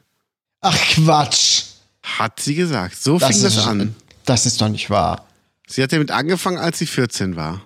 [0.60, 1.64] Ach Quatsch.
[2.02, 2.96] Hat sie gesagt.
[2.96, 3.94] So fing das ist, an.
[4.24, 5.26] Das ist doch nicht wahr.
[5.66, 7.62] Sie hat damit angefangen, als sie 14 war.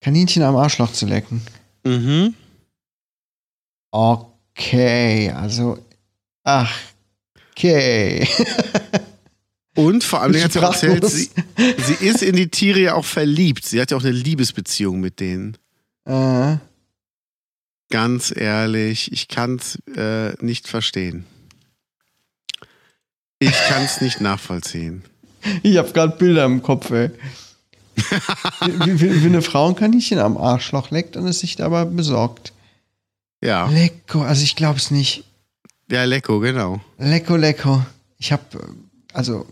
[0.00, 1.42] Kaninchen am Arschloch zu lecken.
[1.84, 2.34] Mhm.
[3.90, 5.78] Okay, also.
[6.44, 6.72] Ach.
[7.58, 8.28] Okay.
[9.74, 13.04] Und vor allem hat sie auch erzählt, sie, sie ist in die Tiere ja auch
[13.04, 13.64] verliebt.
[13.64, 15.56] Sie hat ja auch eine Liebesbeziehung mit denen.
[16.04, 16.56] äh,
[17.90, 21.24] Ganz ehrlich, ich kann es äh, nicht verstehen.
[23.40, 25.02] Ich kann es nicht nachvollziehen.
[25.64, 27.10] Ich habe gerade Bilder im Kopf, ey.
[28.84, 32.52] wie, wie, wie eine Frau ein Kaninchen am Arschloch leckt und es sich dabei besorgt.
[33.42, 35.24] Ja, Lecko, also ich glaube es nicht.
[35.90, 36.80] Ja, Lecko, genau.
[36.98, 37.84] Lecko, lecko.
[38.18, 38.74] Ich habe,
[39.12, 39.46] also,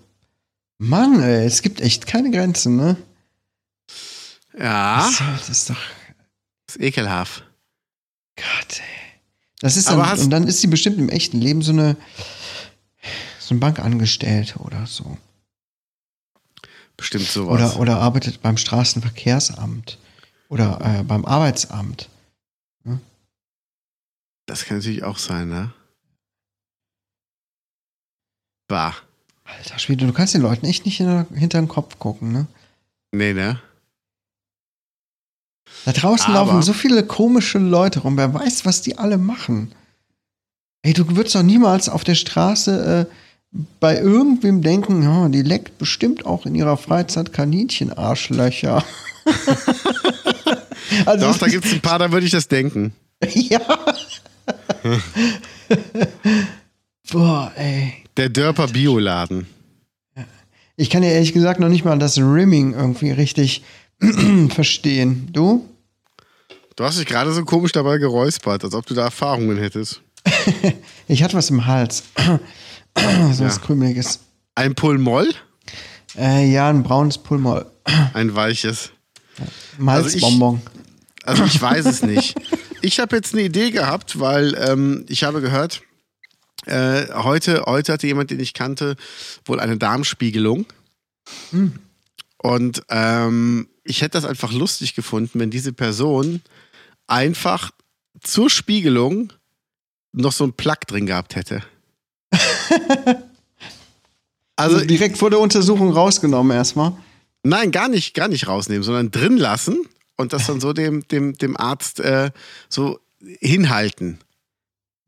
[0.79, 2.96] Mann, ey, es gibt echt keine Grenzen, ne?
[4.59, 5.77] Ja, Das, das ist doch,
[6.68, 7.44] ist ekelhaft.
[8.37, 9.20] Gott, ey.
[9.61, 11.96] Das ist dann, und dann ist sie bestimmt im echten Leben so eine,
[13.38, 15.16] so ein Bankangestellte oder so.
[16.96, 17.77] Bestimmt sowas.
[17.77, 19.99] Oder, oder arbeitet beim Straßenverkehrsamt
[20.49, 22.09] oder äh, beim Arbeitsamt.
[24.46, 25.72] Das kann natürlich auch sein, ne?
[28.68, 28.94] Bah.
[29.44, 32.46] Alter Schwede, du kannst den Leuten echt nicht hinter, hinter den Kopf gucken, ne?
[33.12, 33.61] Nee, ne?
[35.85, 38.16] Da draußen Aber- laufen so viele komische Leute rum.
[38.16, 39.72] Wer weiß, was die alle machen.
[40.83, 43.12] Ey, du würdest doch niemals auf der Straße äh,
[43.81, 48.85] bei irgendwem denken, ja, die leckt bestimmt auch in ihrer Freizeit Kaninchenarschlöcher.
[51.07, 52.92] also, Doch, da gibt es ein paar, da würde ich das denken.
[53.24, 53.61] ja.
[57.11, 58.05] Boah, ey.
[58.16, 59.46] Der Dörper Bioladen.
[60.76, 63.62] Ich kann ja ehrlich gesagt noch nicht mal das Rimming irgendwie richtig
[64.50, 65.29] verstehen.
[65.33, 65.66] Du?
[66.76, 70.00] Du hast dich gerade so komisch dabei geräuspert, als ob du da Erfahrungen hättest.
[71.09, 72.02] Ich hatte was im Hals.
[72.96, 73.62] so was Ja.
[73.62, 74.18] Krümeliges.
[74.57, 75.33] Ein Pulmoll,
[76.18, 77.64] Äh, ja, ein braunes Pulmol.
[78.14, 78.90] ein weiches.
[79.79, 80.61] Malzbonbon.
[81.24, 82.35] Also ich weiß es nicht.
[82.83, 85.81] Ich habe jetzt eine Idee gehabt, weil ähm, ich habe gehört,
[86.64, 88.96] äh, heute, heute hatte jemand, den ich kannte,
[89.44, 90.66] wohl eine Darmspiegelung.
[92.38, 96.42] Und ähm, ich hätte das einfach lustig gefunden, wenn diese Person
[97.06, 97.72] einfach
[98.20, 99.32] zur Spiegelung
[100.12, 101.62] noch so ein Plug drin gehabt hätte.
[104.56, 106.92] also Also direkt vor der Untersuchung rausgenommen erstmal.
[107.42, 111.36] Nein, gar nicht, gar nicht rausnehmen, sondern drin lassen und das dann so dem, dem,
[111.38, 112.30] dem Arzt äh,
[112.68, 112.98] so
[113.40, 114.18] hinhalten.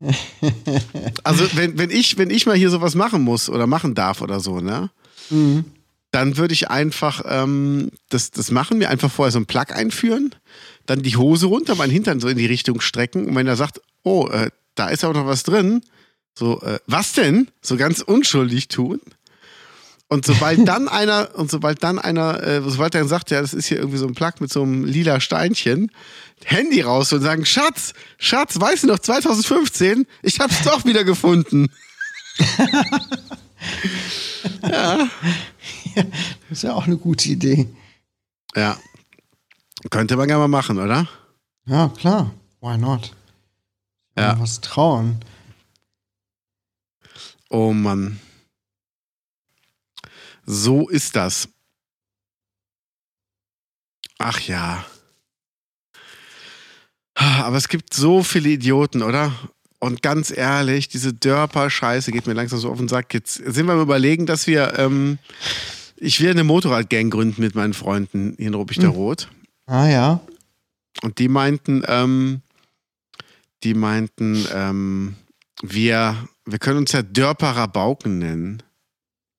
[1.23, 4.39] Also wenn, wenn, ich, wenn ich mal hier sowas machen muss oder machen darf oder
[4.39, 4.89] so, ne?
[5.29, 5.65] Mhm.
[6.11, 10.33] Dann würde ich einfach ähm, das, das machen, mir einfach vorher so einen Plug einführen,
[10.87, 13.81] dann die Hose runter, meinen Hintern so in die Richtung strecken und wenn er sagt,
[14.03, 15.81] oh, äh, da ist aber noch was drin,
[16.33, 17.49] so, äh, was denn?
[17.61, 19.01] So ganz unschuldig tun.
[20.09, 23.53] Und sobald dann einer, und sobald dann einer, äh, sobald er dann sagt, ja, das
[23.53, 25.91] ist hier irgendwie so ein Plug mit so einem lila Steinchen,
[26.43, 31.71] Handy raus und sagen, Schatz, Schatz, weißt du noch, 2015, ich hab's doch wieder gefunden.
[34.61, 35.09] Das
[36.49, 37.67] ist ja auch eine gute Idee.
[38.55, 38.77] Ja.
[39.89, 41.07] Könnte man gerne mal machen, oder?
[41.65, 42.31] Ja, klar.
[42.61, 43.11] Why not?
[44.17, 44.39] Ja.
[44.39, 45.23] Was trauen.
[47.49, 48.19] Oh Mann.
[50.51, 51.47] So ist das.
[54.17, 54.83] Ach ja.
[57.13, 59.31] Aber es gibt so viele Idioten, oder?
[59.77, 63.13] Und ganz ehrlich, diese Dörper-Scheiße geht mir langsam so auf den Sack.
[63.13, 65.19] Jetzt sind wir am überlegen, dass wir, ähm,
[65.97, 69.29] ich will eine Motorradgang gründen mit meinen Freunden hier in Ruppichter Rot.
[69.67, 70.19] Ah ja.
[71.03, 72.41] Und die meinten, ähm,
[73.63, 75.15] die meinten, ähm,
[75.61, 78.63] wir, wir können uns ja Dörperer Bauken nennen.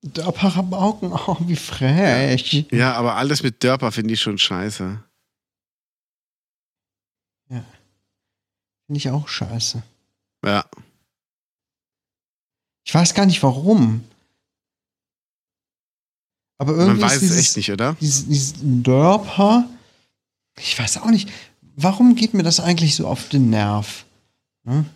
[0.02, 2.66] Der Parabauken, oh, wie frech.
[2.70, 5.02] Ja, aber alles mit Dörper finde ich schon scheiße.
[8.90, 9.84] Finde ich auch scheiße.
[10.44, 10.64] Ja.
[12.84, 14.02] Ich weiß gar nicht warum.
[16.58, 17.96] Aber Man irgendwie weiß ist es dieses, echt nicht, oder?
[18.00, 19.68] Dieses, dieses Dörper,
[20.58, 21.30] ich weiß auch nicht,
[21.76, 24.04] warum geht mir das eigentlich so auf den Nerv?
[24.64, 24.86] Hm?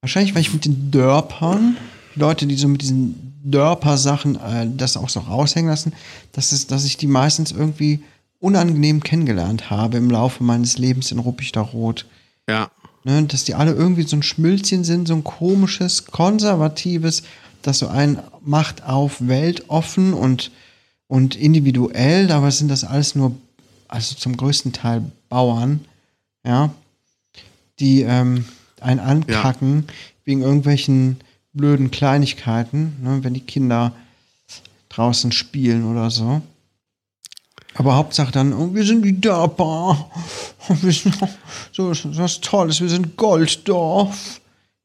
[0.00, 1.76] Wahrscheinlich, weil ich mit den Dörpern,
[2.14, 5.92] Leute, die so mit diesen Dörper-Sachen äh, das auch so raushängen lassen,
[6.32, 8.02] dass, es, dass ich die meistens irgendwie
[8.38, 12.06] unangenehm kennengelernt habe im Laufe meines Lebens in Ruppichter Rot.
[12.48, 12.70] Ja.
[13.04, 17.22] Ne, dass die alle irgendwie so ein Schmülzchen sind, so ein komisches, konservatives,
[17.62, 20.50] das so ein macht auf weltoffen und,
[21.06, 23.34] und individuell, dabei sind das alles nur,
[23.88, 25.80] also zum größten Teil Bauern,
[26.44, 26.74] ja,
[27.78, 28.44] die ähm,
[28.80, 29.86] einen ankacken
[30.24, 31.16] wegen irgendwelchen
[31.52, 33.92] blöden Kleinigkeiten, ne, wenn die Kinder
[34.88, 36.42] draußen spielen oder so.
[37.74, 40.10] Aber Hauptsache dann, oh, wir sind die Dörper.
[40.82, 41.16] Wir sind
[41.72, 44.40] so so was Tolles, wir sind Golddorf.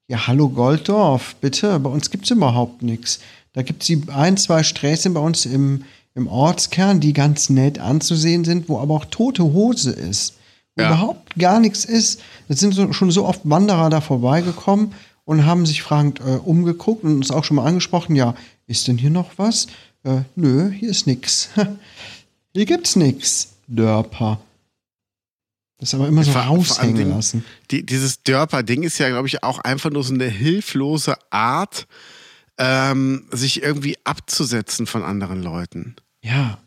[0.07, 1.77] Ja, hallo Golddorf, bitte.
[1.79, 3.19] Bei uns gibt es überhaupt nichts.
[3.53, 5.83] Da gibt es ein, zwei Sträßchen bei uns im,
[6.15, 10.35] im Ortskern, die ganz nett anzusehen sind, wo aber auch tote Hose ist.
[10.75, 10.87] wo Ja.
[10.87, 12.21] überhaupt gar nichts ist.
[12.47, 14.93] Es sind so, schon so oft Wanderer da vorbeigekommen
[15.25, 18.35] und haben sich fragend äh, umgeguckt und uns auch schon mal angesprochen, ja,
[18.67, 19.67] ist denn hier noch was?
[20.03, 21.49] Äh, nö, hier ist nix.
[22.53, 23.49] hier gibt's nix.
[23.67, 24.39] Dörper.
[25.79, 27.43] Das aber immer so Vor- vor raushängen den- lassen.
[27.71, 31.87] Die, dieses Dörper-Ding ist ja, glaube ich, auch einfach nur so eine hilflose Art,
[32.57, 35.95] ähm, sich irgendwie abzusetzen von anderen Leuten.
[36.21, 36.59] Ja.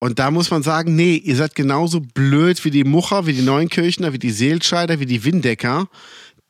[0.00, 3.42] Und da muss man sagen, nee, ihr seid genauso blöd wie die Mucher, wie die
[3.42, 5.88] Neunkirchner, wie die Seelscheider, wie die Windecker.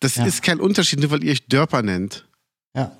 [0.01, 0.25] Das Ja.
[0.27, 2.27] ist kein Unterschied, nur weil ihr euch Dörper nennt.
[2.75, 2.97] Ja.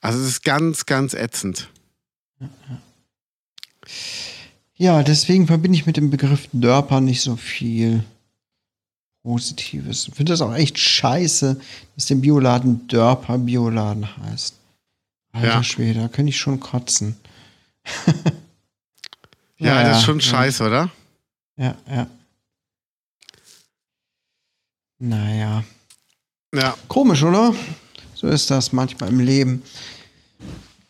[0.00, 1.68] Also es ist ganz, ganz ätzend.
[4.76, 8.02] Ja, deswegen verbinde ich mit dem Begriff Dörper nicht so viel
[9.22, 10.08] Positives.
[10.08, 11.60] Ich finde das auch echt scheiße,
[11.94, 14.54] dass der Bioladen Dörper Bioladen heißt.
[15.32, 15.62] Alter Ja.
[15.62, 17.16] Schwede, da könnte ich schon kotzen.
[19.62, 20.24] Ja, Naja, das ist schon ja.
[20.24, 20.90] scheiße, oder?
[21.58, 22.06] Ja, ja.
[25.00, 25.64] Naja.
[26.54, 26.76] Ja.
[26.88, 27.52] Komisch, oder?
[28.14, 29.62] So ist das manchmal im Leben.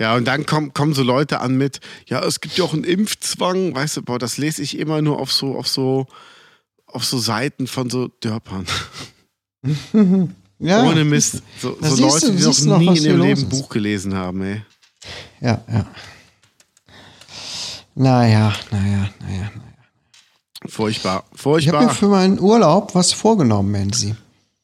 [0.00, 2.84] Ja, und dann kommen, kommen so Leute an mit, ja, es gibt ja auch einen
[2.84, 6.06] Impfzwang, weißt du, boah, das lese ich immer nur auf so, auf so,
[6.86, 8.66] auf so Seiten von so Dörpern.
[10.62, 10.82] Ja.
[10.84, 11.42] Ohne Mist.
[11.58, 13.48] So, so Leute, du- die noch noch, nie in ihrem Leben ein.
[13.48, 14.62] Buch gelesen haben, ey.
[15.40, 15.86] Ja, ja.
[17.94, 19.69] Naja, naja, naja, naja.
[20.66, 21.24] Furchtbar.
[21.32, 21.94] Ich habe mir Furchtbar.
[21.94, 24.14] für meinen Urlaub was vorgenommen, Menzi.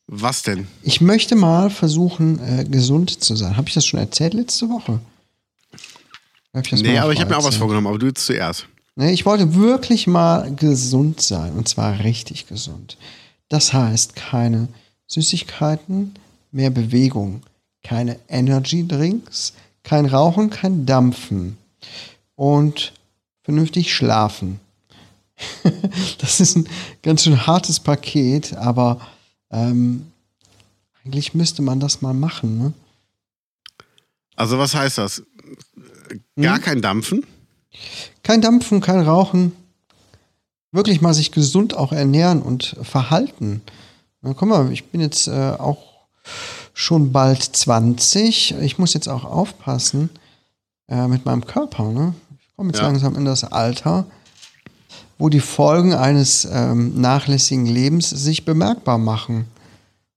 [0.09, 0.69] Was denn?
[0.83, 3.57] Ich möchte mal versuchen, äh, gesund zu sein.
[3.57, 5.01] Habe ich das schon erzählt letzte Woche?
[6.55, 8.67] Hab Nee, aber ich habe mir auch was vorgenommen, aber du jetzt zuerst.
[8.95, 11.53] Nee, ich wollte wirklich mal gesund sein.
[11.53, 12.97] Und zwar richtig gesund.
[13.49, 14.69] Das heißt, keine
[15.07, 16.15] Süßigkeiten,
[16.51, 17.43] mehr Bewegung.
[17.83, 21.59] Keine Energy Drinks, kein Rauchen, kein Dampfen.
[22.37, 22.93] Und
[23.43, 24.61] vernünftig schlafen.
[26.18, 26.68] das ist ein
[27.03, 29.01] ganz schön hartes Paket, aber
[29.51, 30.07] ähm,
[31.05, 32.59] eigentlich müsste man das mal machen.
[32.59, 32.72] Ne?
[34.35, 35.22] Also was heißt das?
[36.37, 36.42] Hm?
[36.42, 37.25] Gar kein Dampfen?
[38.22, 39.53] Kein Dampfen, kein Rauchen.
[40.72, 43.62] Wirklich mal sich gesund auch ernähren und verhalten.
[44.20, 45.79] Na, guck mal, ich bin jetzt äh, auch
[46.75, 48.53] schon bald 20.
[48.61, 50.11] Ich muss jetzt auch aufpassen
[50.88, 51.85] äh, mit meinem Körper.
[51.92, 52.14] Ne?
[52.40, 52.87] Ich komme jetzt Ja.
[52.87, 54.07] langsam in das Alter,
[55.18, 59.46] wo die Folgen eines ähm, nachlässigen Lebens sich bemerkbar machen.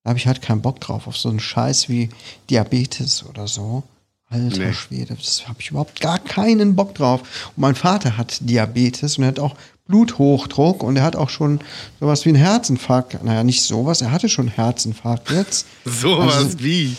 [0.03, 2.09] Da habe ich halt keinen Bock drauf, auf so einen Scheiß wie
[2.49, 3.83] Diabetes oder so.
[4.29, 4.73] Alter Nee.
[4.73, 7.21] Schwede, das habe ich überhaupt gar keinen Bock drauf.
[7.55, 9.55] Und mein Vater hat Diabetes und er hat auch
[9.87, 11.59] Bluthochdruck und er hat auch schon
[11.99, 13.23] sowas wie einen Herzinfarkt.
[13.23, 15.65] Naja, nicht sowas, er hatte schon einen Herzinfarkt jetzt.
[15.85, 16.95] Sowas Also- wie.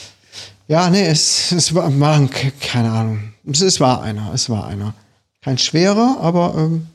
[0.66, 1.90] Ja, nee, es, es war,
[2.28, 3.32] ke- keine Ahnung.
[3.44, 4.94] Es, es war einer, es war einer.
[5.40, 6.86] Kein schwerer, aber ähm,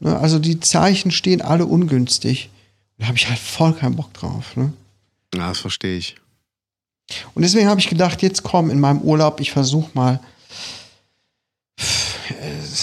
[0.00, 2.50] ne, also die Zeichen stehen alle ungünstig.
[2.98, 4.56] Da habe ich halt voll keinen Bock drauf.
[4.56, 4.72] Ne?
[5.34, 6.16] Ja, das verstehe ich.
[7.34, 10.20] Und deswegen habe ich gedacht, jetzt komm in meinem Urlaub, ich versuche mal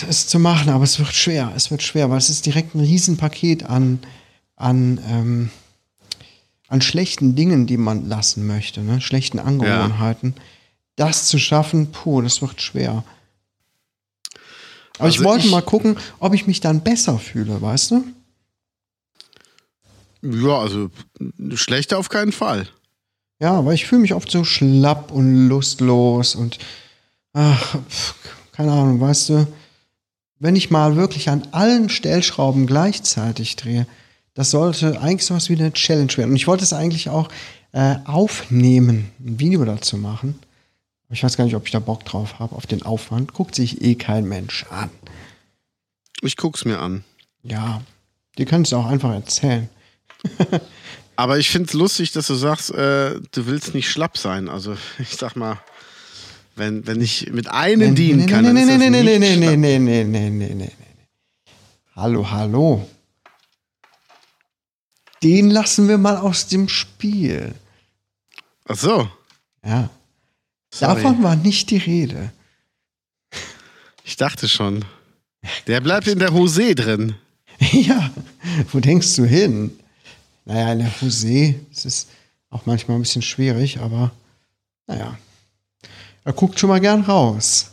[0.07, 1.51] es, zu machen, aber es wird schwer.
[1.55, 3.99] Es wird schwer, weil es ist direkt ein Riesenpaket an,
[4.55, 5.49] an, ähm,
[6.67, 9.01] an schlechten Dingen, die man lassen möchte, ne?
[9.01, 10.35] schlechten Angewohnheiten.
[10.95, 13.03] Das zu schaffen, puh, das wird schwer.
[14.99, 18.03] Aber ich Also wollte ich- mal gucken, ob ich mich dann besser fühle, weißt du?
[20.21, 20.89] Ja, also
[21.55, 22.67] schlechter auf keinen Fall.
[23.39, 26.59] Ja, weil ich fühle mich oft so schlapp und lustlos und
[27.33, 28.15] ach, pf,
[28.53, 29.47] keine Ahnung, weißt du,
[30.39, 33.85] wenn ich mal wirklich an allen Stellschrauben gleichzeitig drehe,
[34.33, 36.31] das sollte eigentlich sowas wie eine Challenge werden.
[36.31, 37.29] Und ich wollte es eigentlich auch
[37.73, 40.39] äh, aufnehmen, ein Video dazu machen.
[41.13, 43.33] Ich weiß gar nicht, ob ich da Bock drauf habe, auf den Aufwand.
[43.33, 44.89] Guckt sich eh kein Mensch an.
[46.21, 47.03] Ich guck's mir an.
[47.43, 47.83] Ja,
[48.37, 49.69] dir kannst du auch einfach erzählen.
[51.15, 54.49] Aber ich find's lustig, dass du sagst, äh, du willst nicht schlapp sein.
[54.49, 55.59] Also ich sag mal,
[56.55, 59.19] wenn, wenn ich mit einem dienen kann, dann nee, ist nee, das nee, nee, nicht
[59.19, 59.57] nee, nee, schlapp.
[59.59, 60.71] nee, nee, nee, nee, nee, nee.
[61.95, 62.89] Hallo, hallo.
[65.21, 67.53] Den lassen wir mal aus dem Spiel.
[68.67, 69.07] Ach so.
[69.63, 69.91] Ja.
[70.73, 71.03] Sorry.
[71.03, 72.31] Davon war nicht die Rede.
[74.03, 74.83] Ich dachte schon.
[75.67, 77.13] Der bleibt in der Hose drin.
[77.71, 78.11] ja,
[78.71, 79.77] wo denkst du hin?
[80.45, 82.09] Naja, in der Musee, das ist
[82.49, 84.11] auch manchmal ein bisschen schwierig, aber
[84.87, 85.15] naja.
[86.23, 87.69] Er guckt schon mal gern raus.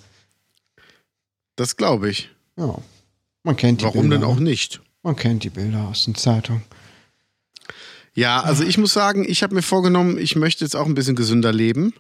[1.57, 2.29] Das glaube ich.
[2.57, 2.77] Ja.
[3.45, 4.19] Man kennt die Warum Bilder.
[4.19, 4.51] denn auch ne?
[4.51, 4.83] nicht?
[5.03, 6.65] Man kennt die Bilder aus den Zeitungen.
[8.13, 11.17] Ja, also ich muss sagen, ich habe mir vorgenommen, ich möchte jetzt auch ein bisschen
[11.17, 11.95] gesünder leben.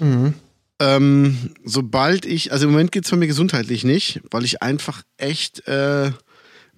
[0.00, 0.34] Mhm.
[0.80, 5.02] Ähm, sobald ich, also im Moment geht es bei mir gesundheitlich nicht, weil ich einfach
[5.18, 6.10] echt äh,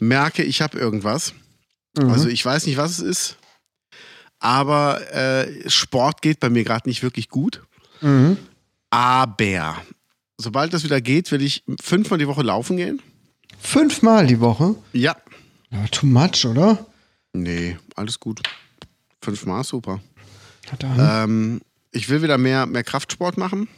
[0.01, 1.35] merke, ich habe irgendwas.
[1.99, 3.37] Also ich weiß nicht, was es ist,
[4.39, 7.63] aber äh, Sport geht bei mir gerade nicht wirklich gut.
[8.01, 8.39] Mhm.
[8.91, 9.77] Aber
[10.37, 13.01] sobald das wieder geht, will ich fünfmal die Woche laufen gehen.
[13.61, 14.75] Fünfmal die Woche?
[14.93, 15.17] Ja.
[15.71, 16.87] Ja, too much, oder?
[17.33, 18.43] Nee, alles gut.
[19.23, 20.01] Fünfmal super.
[20.83, 21.61] Ähm,
[21.93, 23.69] ich will wieder mehr, mehr Kraftsport machen.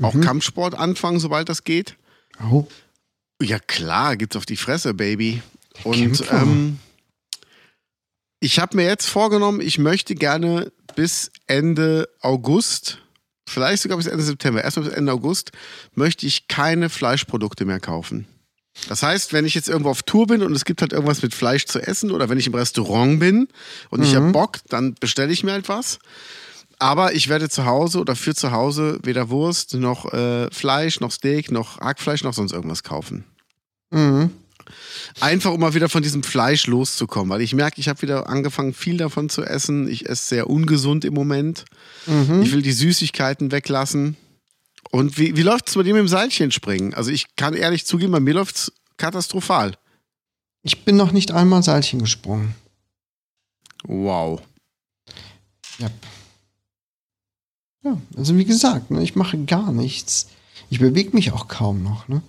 [0.00, 1.96] Auch Kampfsport anfangen, sobald das geht.
[2.42, 2.66] oh.
[3.42, 5.42] Ja, klar, gibt's auf die Fresse, Baby.
[5.84, 6.78] Und ähm,
[8.40, 12.98] ich habe mir jetzt vorgenommen, ich möchte gerne bis Ende August,
[13.46, 15.52] vielleicht sogar bis Ende September, erstmal bis Ende August,
[15.94, 18.26] möchte ich keine Fleischprodukte mehr kaufen.
[18.88, 21.34] Das heißt, wenn ich jetzt irgendwo auf Tour bin und es gibt halt irgendwas mit
[21.34, 23.48] Fleisch zu essen oder wenn ich im Restaurant bin
[23.90, 25.98] und ich habe Bock, dann bestelle ich mir halt was.
[26.78, 31.10] Aber ich werde zu Hause oder für zu Hause weder Wurst noch äh, Fleisch, noch
[31.10, 33.24] Steak, noch Hackfleisch, noch sonst irgendwas kaufen.
[33.90, 34.30] Mhm.
[35.20, 38.74] Einfach um mal wieder von diesem Fleisch loszukommen, weil ich merke, ich habe wieder angefangen,
[38.74, 39.88] viel davon zu essen.
[39.88, 41.64] Ich esse sehr ungesund im Moment.
[42.42, 44.16] Ich will die Süßigkeiten weglassen.
[44.90, 46.94] Und wie, wie läuft es bei dir mit dem Seilchenspringen?
[46.94, 49.72] Also ich kann ehrlich zugeben, bei mir läuft es katastrophal.
[50.62, 52.54] Ich bin noch nicht einmal Seilchen gesprungen.
[53.84, 54.42] Wow.
[55.78, 55.90] Ja.
[57.86, 60.26] Ja, also wie gesagt, ne, ich mache gar nichts.
[60.70, 62.20] Ich bewege mich auch kaum noch, ne?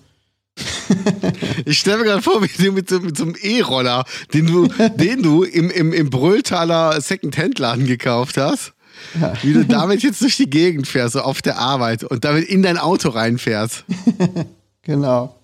[1.66, 4.68] Ich stelle mir gerade vor, wie du mit so, mit so einem E-Roller, den du,
[4.98, 8.74] den du im, im, im Brülltaler Second-Hand-Laden gekauft hast,
[9.42, 12.62] wie du damit jetzt durch die Gegend fährst, so auf der Arbeit und damit in
[12.62, 13.84] dein Auto reinfährst.
[14.84, 15.36] Genau.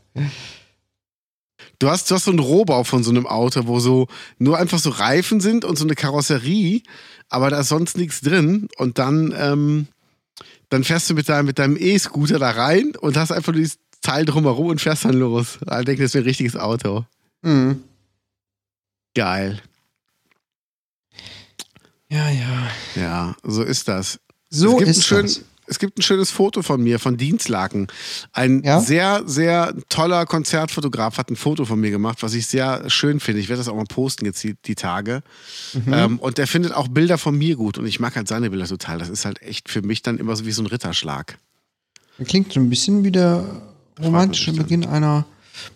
[1.80, 4.08] Du hast, du hast so einen Rohbau von so einem Auto, wo so
[4.38, 6.82] nur einfach so Reifen sind und so eine Karosserie,
[7.28, 8.70] aber da ist sonst nichts drin.
[8.78, 9.88] Und dann, ähm,
[10.74, 13.78] dann fährst du mit deinem, mit deinem E-Scooter da rein und hast einfach nur dieses
[14.02, 15.60] Teil drumherum und fährst dann los.
[15.62, 17.06] Ich denke, das wäre ein richtiges Auto.
[17.44, 17.84] Mhm.
[19.14, 19.62] Geil.
[22.10, 22.68] Ja, ja.
[22.96, 24.20] Ja, so ist das.
[24.50, 25.42] So es gibt ist schön, das.
[25.66, 27.88] Es gibt ein schönes Foto von mir, von Dienstlaken.
[28.34, 28.82] Ein Ja?
[28.82, 33.40] sehr, sehr toller Konzertfotograf hat ein Foto von mir gemacht, was ich sehr schön finde.
[33.40, 35.24] Ich werde das auch mal posten jetzt die, die Tage.
[35.74, 35.94] Mhm.
[35.94, 37.78] Ähm, und der findet auch Bilder von mir gut.
[37.78, 38.98] Und ich mag halt seine Bilder total.
[39.00, 41.38] Das ist halt echt für mich dann immer so wie so ein Ritterschlag.
[42.26, 43.44] Klingt so ein bisschen wie der
[44.02, 45.26] romantische Beginn einer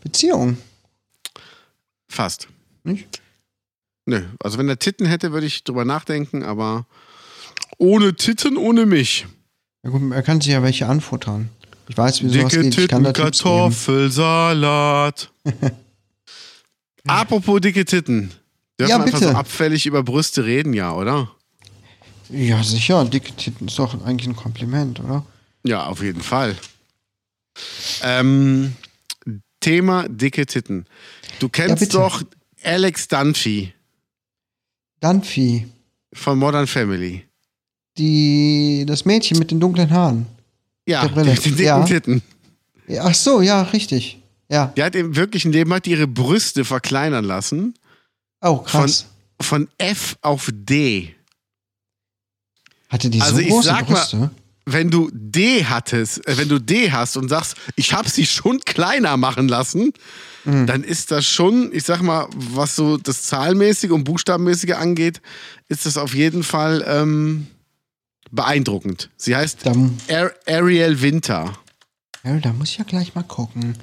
[0.04, 0.58] Beziehung,
[2.10, 2.48] Fast.
[2.84, 3.22] nicht?
[4.06, 6.86] Nö, also wenn er Titten hätte, würde ich drüber nachdenken, aber
[7.78, 9.28] ohne Titten, ohne mich.
[9.88, 11.48] Ja gut, er kann sich ja welche anfuttern.
[11.88, 12.78] Ich weiß, wie sowas Dicke geht.
[12.78, 13.42] Ich kann da Tipps.
[13.42, 15.32] Kartoffelsalat.
[17.08, 18.34] Apropos dicke Titten.
[18.78, 19.32] Dürfen Ja, einfach bitte.
[19.32, 21.32] so abfällig über Brüste reden, ja, oder?
[22.28, 23.06] Ja, sicher.
[23.06, 25.26] Dicke Titten ist doch eigentlich ein Kompliment, oder?
[25.64, 26.58] Ja, auf jeden Fall.
[28.04, 28.76] Ähm,
[29.62, 30.86] Thema dicke Titten.
[31.40, 31.94] Du kennst bitte.
[31.94, 32.24] doch
[32.62, 33.74] Alex Dunphy
[35.00, 35.66] Dunphy,
[36.12, 37.27] von Modern Family.
[37.98, 40.26] Die, das Mädchen mit den dunklen Haaren.
[40.88, 41.32] Ja, Der Brille.
[41.32, 41.84] mit den dicken Ja.
[41.84, 42.22] Titten.
[43.02, 44.20] Ach so, ja, richtig.
[44.50, 44.72] Ja.
[44.78, 47.74] Die hat im wirklichen Leben hat ihre Brüste verkleinern lassen.
[48.42, 49.08] Oh, krass.
[49.42, 51.14] Von F auf D.
[52.90, 54.32] Hatte die Also so ich große sag mal- Brüste?
[54.70, 58.60] Wenn du D hattest, äh, wenn du D hast und sagst, ich habe sie schon
[58.60, 59.94] kleiner machen lassen,
[60.44, 60.66] Mhm.
[60.68, 65.22] dann ist das schon, ich sag mal, was so das Zahlenmäßige und Buchstabenmäßige angeht,
[65.70, 67.48] ist das auf jeden Fall ähm,
[68.32, 69.10] beeindruckend.
[69.18, 69.74] Sie heißt Da,
[70.10, 71.54] Ar Ariel Winter.
[72.24, 73.78] ja, da muss ich ja gleich mal gucken.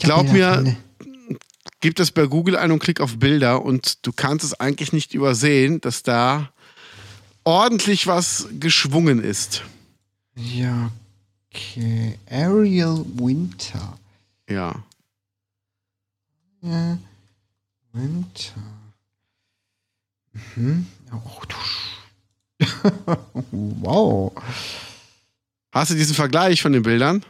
[0.00, 0.76] Glaub mir, finde.
[1.80, 5.14] Gib das bei Google ein und klick auf Bilder und du kannst es eigentlich nicht
[5.14, 6.50] übersehen, dass da
[7.44, 9.62] ordentlich was geschwungen ist.
[10.36, 10.90] Ja,
[11.50, 12.18] okay.
[12.30, 13.98] Ariel Winter.
[14.48, 14.84] Ja.
[16.60, 16.98] Ja,
[17.92, 18.60] Winter.
[20.54, 20.86] Mhm.
[21.12, 23.18] Oh, du Sch-
[23.80, 24.32] wow.
[25.72, 27.24] Hast du diesen Vergleich von den Bildern?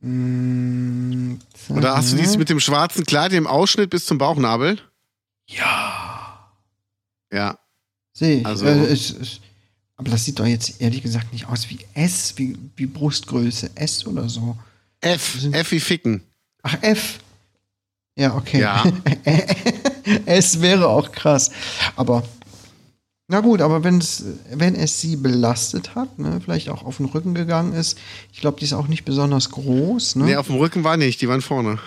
[0.00, 1.34] Mm,
[1.68, 4.78] Oder hast du dies mit dem schwarzen Kleid im Ausschnitt bis zum Bauchnabel?
[5.48, 6.48] Ja.
[7.32, 7.58] Ja.
[8.12, 8.46] Sehe ich.
[8.46, 9.40] Also- äh, es, es,
[9.96, 14.06] aber das sieht doch jetzt ehrlich gesagt nicht aus wie S, wie, wie Brustgröße S
[14.06, 14.56] oder so.
[15.02, 15.38] F.
[15.52, 16.22] F wie Ficken.
[16.62, 17.18] Ach, F.
[18.16, 18.60] Ja, okay.
[18.60, 18.84] Ja.
[20.26, 21.50] es wäre auch krass.
[21.96, 22.22] Aber,
[23.30, 27.32] na gut, aber wenn's, wenn es sie belastet hat, ne, vielleicht auch auf den Rücken
[27.32, 27.96] gegangen ist,
[28.32, 30.16] ich glaube, die ist auch nicht besonders groß.
[30.16, 30.24] Ne?
[30.24, 31.78] Nee, auf dem Rücken war nicht, die waren vorne.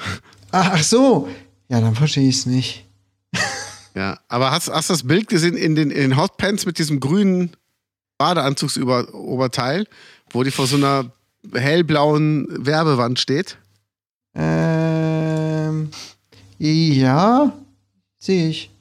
[0.52, 1.28] ach, so.
[1.68, 2.86] Ja, dann verstehe ich es nicht.
[3.96, 4.18] Ja.
[4.28, 7.52] Aber hast, hast du das Bild gesehen in den, in den Hotpants mit diesem grünen
[8.18, 9.86] Badeanzugsoberteil,
[10.32, 11.12] wo die vor so einer
[11.54, 13.58] hellblauen Werbewand steht?
[14.34, 15.92] Ähm,
[16.58, 17.54] Ja,
[18.18, 18.73] sehe ich.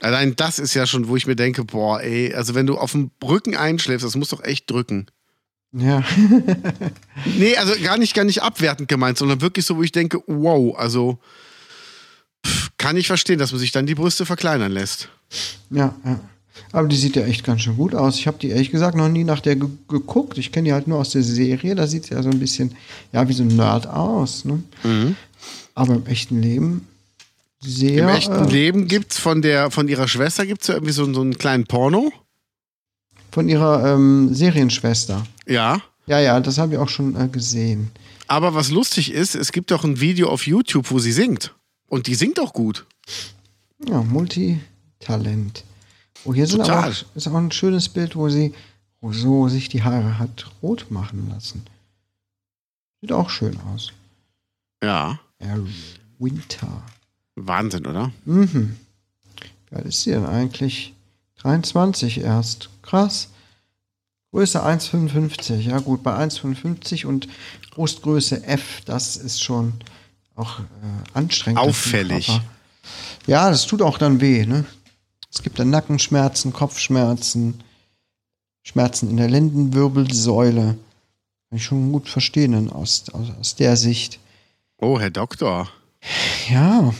[0.00, 2.92] Allein das ist ja schon, wo ich mir denke, boah, ey, also wenn du auf
[2.92, 5.06] dem Rücken einschläfst, das muss doch echt drücken.
[5.72, 6.02] Ja.
[7.36, 10.74] Nee, also gar nicht, gar nicht abwertend gemeint, sondern wirklich so, wo ich denke, wow,
[10.78, 11.18] also
[12.46, 15.10] pff, kann ich verstehen, dass man sich dann die Brüste verkleinern lässt.
[15.70, 16.20] ja, ja.
[16.72, 18.16] Aber die sieht ja echt ganz schön gut aus.
[18.18, 20.38] Ich habe die ehrlich gesagt noch nie nach der ge geguckt.
[20.38, 21.74] Ich kenne die halt nur aus der Serie.
[21.74, 22.74] Da sieht sie ja so ein bisschen,
[23.12, 24.44] ja, wie so ein Nerd aus.
[24.44, 24.62] Ne?
[25.74, 26.86] Aber im echten Leben
[27.60, 28.04] sehr.
[28.04, 31.20] Im echten äh, Leben gibt's von der, von ihrer Schwester gibt's ja irgendwie so, so
[31.20, 32.12] einen kleinen Porno.
[33.30, 35.26] Von ihrer ähm, Serienschwester.
[35.46, 35.80] Ja.
[36.06, 37.90] Ja, ja, das habe ich auch schon äh, gesehen.
[38.26, 41.54] Aber was lustig ist, es gibt doch ein Video auf YouTube, wo sie singt.
[41.88, 42.86] Und die singt auch gut.
[43.88, 45.64] Ja, Multitalent.
[46.24, 46.78] Oh, hier sind Total.
[46.78, 48.52] aber auch, ist auch ein schönes Bild, wo sie
[49.00, 51.64] wo so sich die Haare hat rot machen lassen.
[53.00, 53.92] Sieht auch schön aus.
[54.82, 55.18] Ja.
[56.18, 56.82] Winter.
[57.46, 58.12] Wahnsinn, oder?
[58.24, 58.76] Mhm.
[59.70, 60.94] Wie alt ist sie denn eigentlich?
[61.38, 62.70] 23 erst.
[62.82, 63.28] Krass.
[64.32, 65.60] Größe 1,55.
[65.60, 67.28] Ja gut, bei 1,55 und
[67.72, 69.74] Brustgröße F, das ist schon
[70.36, 70.64] auch äh,
[71.14, 71.60] anstrengend.
[71.60, 72.40] Auffällig.
[73.26, 74.64] Ja, das tut auch dann weh, ne?
[75.32, 77.62] Es gibt dann Nackenschmerzen, Kopfschmerzen,
[78.62, 80.76] Schmerzen in der Lendenwirbelsäule.
[81.48, 84.18] Kann ich schon gut verstehen aus, aus, aus der Sicht.
[84.78, 85.70] Oh, Herr Doktor.
[86.48, 86.92] Ja,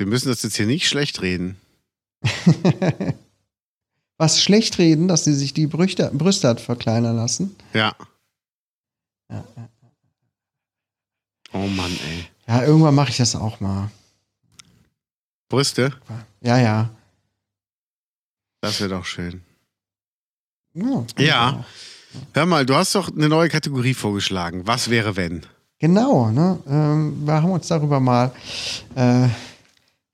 [0.00, 1.60] Sie müssen das jetzt hier nicht schlecht reden.
[4.16, 7.54] was schlecht reden, dass sie sich die Brüste, Brüste hat verkleinern lassen.
[7.74, 7.94] Ja.
[9.30, 9.44] Ja,
[11.52, 12.24] Oh Mann, ey.
[12.48, 13.90] Ja, irgendwann mache ich das auch mal.
[15.50, 15.92] Brüste?
[16.40, 16.88] Ja, ja.
[18.62, 19.42] Das wäre doch schön.
[20.72, 21.04] Ja.
[21.18, 21.64] Ja.
[22.32, 24.66] Hör mal, du hast doch eine neue Kategorie vorgeschlagen.
[24.66, 25.44] Was wäre, wenn?
[25.78, 26.58] Genau, ne?
[26.66, 28.32] Ähm, wir haben uns darüber mal,
[28.94, 29.28] äh,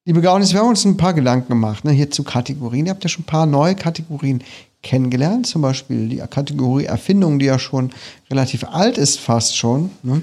[0.07, 1.91] liebe Gaunis, wir haben uns ein paar Gedanken gemacht, ne?
[1.91, 2.87] Hier zu Kategorien.
[2.87, 4.43] Ihr habt ja schon ein paar neue Kategorien
[4.83, 5.47] kennengelernt.
[5.47, 7.91] Zum Beispiel die Kategorie Erfindung, die ja schon
[8.31, 9.91] relativ alt ist, fast schon.
[10.03, 10.23] Ne?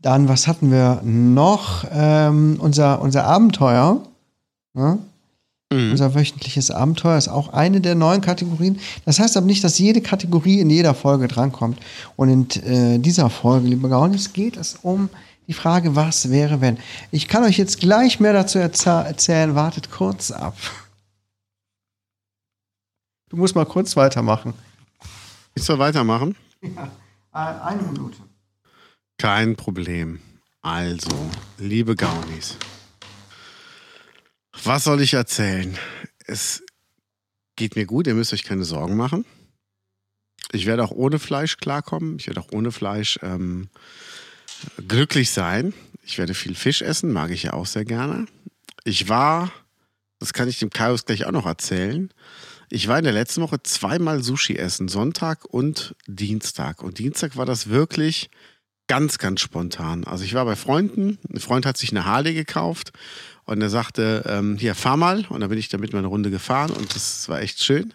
[0.00, 1.84] Dann, was hatten wir noch?
[1.92, 4.00] Ähm, unser, unser Abenteuer.
[4.74, 4.98] Ne?
[5.72, 5.90] Mhm.
[5.90, 8.78] Unser wöchentliches Abenteuer ist auch eine der neuen Kategorien.
[9.04, 11.78] Das heißt aber nicht, dass jede Kategorie in jeder Folge drankommt.
[12.14, 15.08] Und in äh, dieser Folge, liebe Gaunis, geht es um
[15.50, 16.78] die Frage, was wäre, wenn.
[17.10, 19.56] Ich kann euch jetzt gleich mehr dazu erza- erzählen.
[19.56, 20.56] Wartet kurz ab.
[23.30, 24.54] Du musst mal kurz weitermachen.
[25.56, 26.36] Ich soll weitermachen?
[27.32, 28.18] Eine Minute.
[29.18, 30.20] Kein Problem.
[30.62, 31.10] Also,
[31.58, 32.56] liebe Gaunis.
[34.62, 35.76] Was soll ich erzählen?
[36.26, 36.62] Es
[37.56, 39.24] geht mir gut, ihr müsst euch keine Sorgen machen.
[40.52, 42.18] Ich werde auch ohne Fleisch klarkommen.
[42.20, 43.68] Ich werde auch ohne Fleisch ähm,
[44.86, 45.72] glücklich sein.
[46.02, 48.26] Ich werde viel Fisch essen, mag ich ja auch sehr gerne.
[48.84, 49.52] Ich war,
[50.18, 52.10] das kann ich dem Kaius gleich auch noch erzählen.
[52.68, 56.82] Ich war in der letzten Woche zweimal Sushi essen, Sonntag und Dienstag.
[56.82, 58.30] Und Dienstag war das wirklich
[58.86, 60.04] ganz, ganz spontan.
[60.04, 62.92] Also ich war bei Freunden, ein Freund hat sich eine Harley gekauft
[63.44, 65.26] und er sagte, ähm, hier, fahr mal.
[65.28, 67.92] Und dann bin ich damit mal eine Runde gefahren und das war echt schön.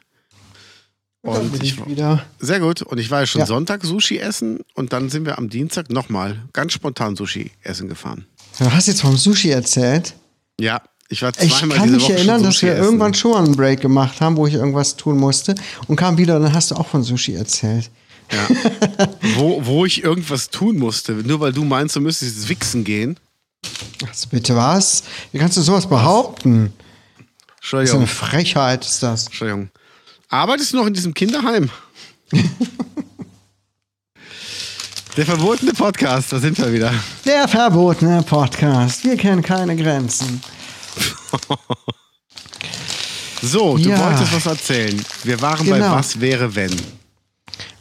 [1.25, 2.23] Und ich, ich wieder.
[2.39, 2.81] sehr gut.
[2.81, 3.45] Und ich war ja schon Ja.
[3.45, 8.25] Sonntag Sushi essen und dann sind wir am Dienstag nochmal ganz spontan Sushi essen gefahren.
[8.59, 10.13] Du hast jetzt vom Sushi erzählt.
[10.59, 12.83] Ja, ich war Ich zweimal kann diese mich erinnern, dass wir essen.
[12.83, 15.55] irgendwann schon mal einen Break gemacht haben, wo ich irgendwas tun musste
[15.87, 17.89] und kam wieder und dann hast du auch von Sushi erzählt.
[18.31, 19.07] Ja.
[19.35, 23.17] wo, wo ich irgendwas tun musste, nur weil du meinst, du müsstest jetzt wichsen gehen.
[24.07, 25.03] Also bitte was?
[25.31, 26.73] Wie kannst du sowas behaupten?
[26.77, 27.97] Das ist Entschuldigung.
[27.99, 29.25] eine Frechheit, ist das.
[29.25, 29.69] Entschuldigung.
[30.29, 31.69] Arbeitest du noch in diesem Kinderheim?
[35.17, 36.93] Der verbotene Podcast, da sind wir wieder.
[37.25, 39.03] Der verbotene Podcast.
[39.05, 40.41] Wir kennen keine Grenzen.
[43.41, 43.99] So, du Ja.
[43.99, 45.05] wolltest was erzählen.
[45.23, 45.91] Wir waren bei Genau.
[45.91, 46.75] Was wäre wenn.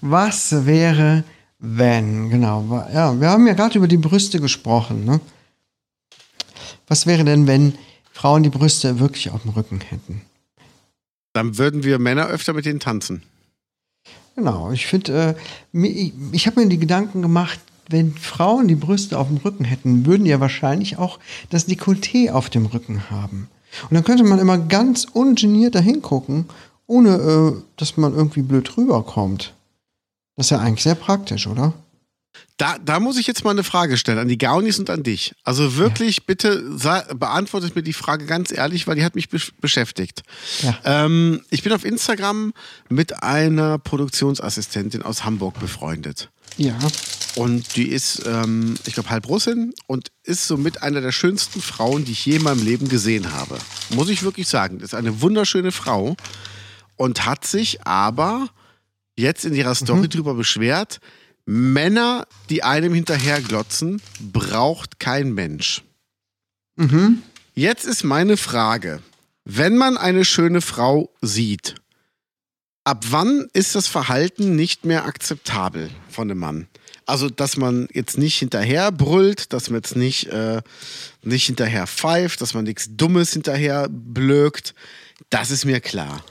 [0.02, 1.24] Was wäre,
[1.58, 2.28] wenn?
[2.28, 2.84] Genau.
[2.92, 5.06] Ja, wir haben ja gerade über die Brüste gesprochen.
[5.06, 5.20] Ne?
[6.86, 7.78] Was wäre denn, wenn
[8.12, 10.20] Frauen die Brüste wirklich auf dem Rücken hätten?
[11.34, 13.22] Dann würden wir Männer öfter mit denen tanzen.
[14.36, 15.36] Genau, ich finde,
[15.72, 15.86] äh,
[16.32, 20.26] ich, habe mir die Gedanken gemacht, wenn Frauen die Brüste auf dem Rücken hätten, würden
[20.26, 21.18] ja wahrscheinlich auch
[21.50, 23.48] das Dekolleté auf dem Rücken haben.
[23.82, 26.46] Und dann könnte man immer ganz ungeniert dahin gucken,
[26.86, 29.54] ohne äh, dass man irgendwie blöd rüberkommt.
[30.36, 31.74] Das ist ja eigentlich sehr praktisch, oder?
[32.56, 35.34] Da, da muss ich jetzt mal eine Frage stellen an die Gaunis und an dich.
[35.42, 39.52] Also wirklich, bitte sa- beantwortet mir die Frage ganz ehrlich, weil die hat mich besch-
[39.60, 40.22] beschäftigt.
[40.62, 40.78] Ja.
[40.84, 42.52] Ähm, ich bin auf Instagram
[42.88, 46.30] mit einer Produktionsassistentin aus Hamburg befreundet.
[46.56, 46.78] Ja.
[47.34, 52.04] Und die ist, ähm, ich glaube, halb Russin und ist somit einer der schönsten Frauen,
[52.04, 53.58] die ich je in meinem Leben gesehen habe.
[53.90, 54.78] Muss ich wirklich sagen.
[54.78, 56.16] Das ist eine wunderschöne Frau
[56.96, 58.48] und hat sich aber
[59.16, 60.10] jetzt in ihrer Story mhm.
[60.10, 61.00] drüber beschwert,
[61.46, 65.82] Männer, die einem hinterherglotzen, braucht kein Mensch.
[66.76, 67.22] Mhm.
[67.54, 69.00] Jetzt ist meine Frage,
[69.44, 71.76] wenn man eine schöne Frau sieht,
[72.84, 76.68] ab wann ist das Verhalten nicht mehr akzeptabel von einem Mann?
[77.06, 80.62] Also, dass man jetzt nicht hinterher brüllt, dass man jetzt nicht, äh,
[81.22, 84.74] nicht hinterher pfeift, dass man nichts Dummes hinterher blökt,
[85.28, 86.24] das ist mir klar.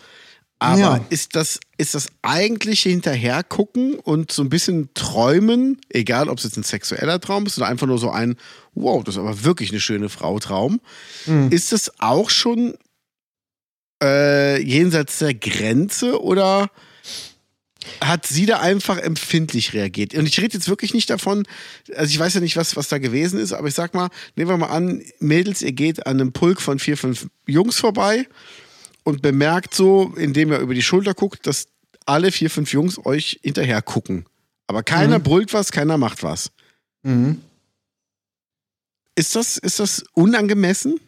[0.64, 1.06] Aber ja.
[1.10, 6.56] ist, das, ist das eigentliche Hinterhergucken und so ein bisschen Träumen, egal ob es jetzt
[6.56, 8.38] ein sexueller Traum ist oder einfach nur so ein,
[8.74, 10.80] wow, das ist aber wirklich eine schöne Frau Traum,
[11.26, 11.52] mhm.
[11.52, 12.76] ist das auch schon
[14.02, 16.70] äh, jenseits der Grenze oder
[18.00, 20.14] hat sie da einfach empfindlich reagiert.
[20.14, 21.46] Und ich rede jetzt wirklich nicht davon,
[21.94, 24.08] also ich weiß ja nicht, was, was da gewesen ist, aber ich sag mal,
[24.38, 28.28] nehmen wir mal an, Mädels, ihr geht an einem Pulk von vier, fünf Jungs vorbei
[29.04, 31.68] und bemerkt so, indem er über die Schulter guckt, dass
[32.06, 34.26] alle vier, fünf Jungs euch hinterher gucken.
[34.68, 35.24] Aber keiner mhm.
[35.24, 36.52] brüllt was, keiner macht was.
[37.04, 37.42] Mhm.
[39.16, 41.00] Ist, das, ist das unangemessen?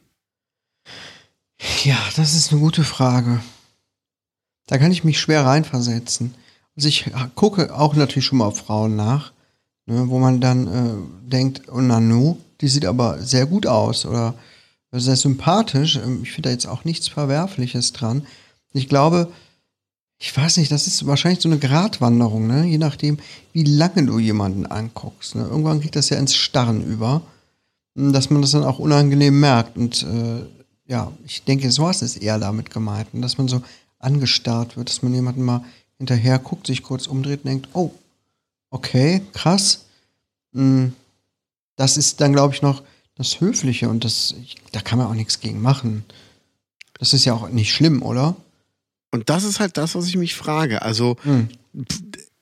[1.83, 3.41] Ja, das ist eine gute Frage.
[4.67, 6.35] Da kann ich mich schwer reinversetzen.
[6.75, 9.31] Also ich gucke auch natürlich schon mal auf Frauen nach,
[9.85, 14.35] ne, wo man dann äh, denkt, oh Nanu, die sieht aber sehr gut aus oder
[14.99, 15.97] sehr sympathisch.
[15.97, 18.25] Ähm, ich finde da jetzt auch nichts Verwerfliches dran.
[18.73, 19.31] Ich glaube,
[20.17, 22.65] ich weiß nicht, das ist wahrscheinlich so eine Gratwanderung, ne?
[22.65, 23.17] je nachdem,
[23.53, 25.35] wie lange du jemanden anguckst.
[25.35, 25.43] Ne?
[25.43, 27.21] Irgendwann kriegt das ja ins Starren über,
[27.95, 29.77] hm, dass man das dann auch unangenehm merkt.
[29.77, 30.45] Und äh,
[30.87, 33.21] ja, ich denke, sowas ist eher damit gemeint, ne?
[33.21, 33.61] dass man so
[33.99, 35.63] angestarrt wird, dass man jemanden mal
[35.97, 37.91] hinterher guckt, sich kurz umdreht und denkt, oh,
[38.69, 39.85] okay, krass.
[40.53, 40.93] Hm,
[41.75, 42.83] das ist dann, glaube ich, noch
[43.16, 44.36] das Höfliche und das,
[44.72, 46.03] da kann man auch nichts gegen machen.
[46.99, 48.36] Das ist ja auch nicht schlimm, oder?
[49.11, 50.82] Und das ist halt das, was ich mich frage.
[50.82, 51.47] Also, hm.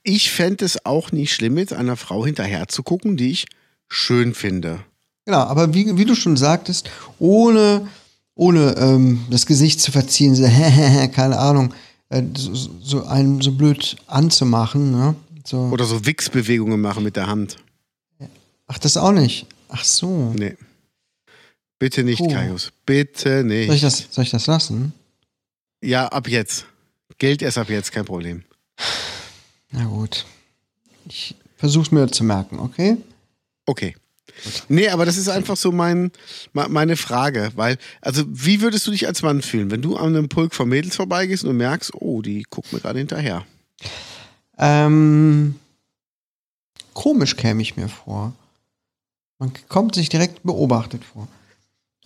[0.02, 3.46] ich fände es auch nicht schlimm, jetzt einer Frau hinterher zu gucken, die ich
[3.88, 4.80] schön finde.
[5.26, 7.88] Genau, aber wie, wie du schon sagtest, ohne,
[8.36, 10.44] ohne ähm, das Gesicht zu verziehen, so,
[11.14, 11.74] keine Ahnung,
[12.10, 14.92] äh, so, so einen so blöd anzumachen.
[14.92, 15.16] Ne?
[15.46, 15.70] So.
[15.72, 17.58] Oder so Wichsbewegungen machen mit der Hand.
[18.68, 19.46] Ach, das auch nicht.
[19.74, 20.34] Ach so.
[20.38, 20.56] Nee.
[21.80, 22.32] Bitte nicht, Puh.
[22.32, 22.72] Kaius.
[22.86, 23.68] Bitte nicht.
[23.68, 24.94] Soll ich, das, soll ich das lassen?
[25.82, 26.66] Ja, ab jetzt.
[27.18, 28.44] Geld erst ab jetzt, kein Problem.
[29.72, 30.26] Na gut.
[31.10, 32.98] Ich versuch's mir zu merken, okay?
[33.66, 33.96] Okay.
[34.68, 36.12] Nee, aber das ist einfach so mein,
[36.54, 40.30] meine Frage, weil, also wie würdest du dich als Mann fühlen, wenn du an einem
[40.30, 43.46] Pulk von Mädels vorbeigehst und merkst, oh, die guckt mir gerade hinterher?
[44.58, 45.56] Ähm,
[46.94, 48.34] komisch käme ich mir vor.
[49.44, 51.28] Man kommt sich direkt beobachtet vor.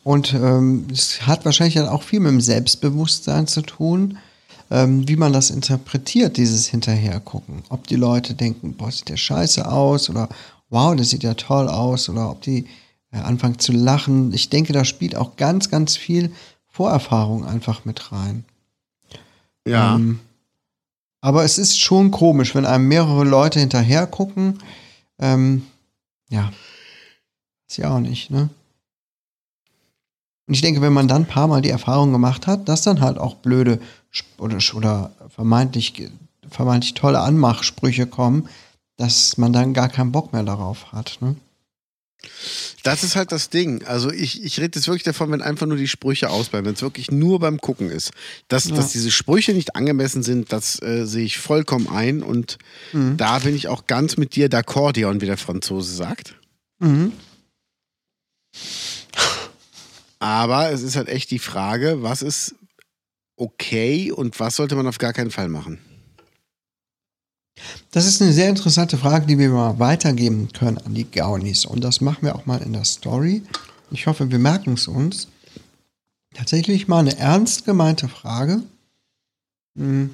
[0.03, 4.17] Und ähm, es hat wahrscheinlich dann auch viel mit dem Selbstbewusstsein zu tun,
[4.71, 7.61] ähm, wie man das interpretiert, dieses Hinterhergucken.
[7.69, 10.29] Ob die Leute denken, boah, sieht der scheiße aus oder
[10.71, 12.65] wow, das sieht ja toll aus oder ob die
[13.11, 14.33] äh, anfangen zu lachen.
[14.33, 16.31] Ich denke, da spielt auch ganz, ganz viel
[16.65, 18.45] Vorerfahrung einfach mit rein.
[19.67, 19.93] Ja.
[19.93, 20.21] Ähm,
[21.21, 24.57] aber es ist schon komisch, wenn einem mehrere Leute hinterher gucken.
[25.19, 25.67] Ähm,
[26.29, 26.51] ja.
[27.67, 28.49] Ist ja auch nicht, ne?
[30.47, 33.01] Und ich denke, wenn man dann ein paar Mal die Erfahrung gemacht hat, dass dann
[33.01, 33.79] halt auch blöde
[34.37, 36.09] oder, oder vermeintlich,
[36.49, 38.47] vermeintlich tolle Anmachsprüche kommen,
[38.95, 41.35] dass man dann gar keinen Bock mehr darauf hat, ne?
[42.83, 43.85] Das ist halt das Ding.
[43.85, 46.81] Also ich, ich rede jetzt wirklich davon, wenn einfach nur die Sprüche ausbleiben, wenn es
[46.81, 48.11] wirklich nur beim Gucken ist.
[48.47, 48.75] Dass, ja.
[48.75, 52.23] dass diese Sprüche nicht angemessen sind, das äh, sehe ich vollkommen ein.
[52.23, 52.57] Und
[52.93, 53.17] mhm.
[53.17, 56.35] da bin ich auch ganz mit dir d'accordion, wie der Franzose sagt.
[56.79, 57.11] Mhm.
[60.19, 62.55] Aber es ist halt echt die Frage, was ist
[63.35, 65.79] okay und was sollte man auf gar keinen Fall machen?
[67.91, 71.65] Das ist eine sehr interessante Frage, die wir mal weitergeben können an die Gaunis.
[71.65, 73.43] Und das machen wir auch mal in der Story.
[73.91, 75.27] Ich hoffe, wir merken es uns.
[76.33, 78.61] Tatsächlich mal eine ernst gemeinte Frage.
[79.75, 80.11] Hm,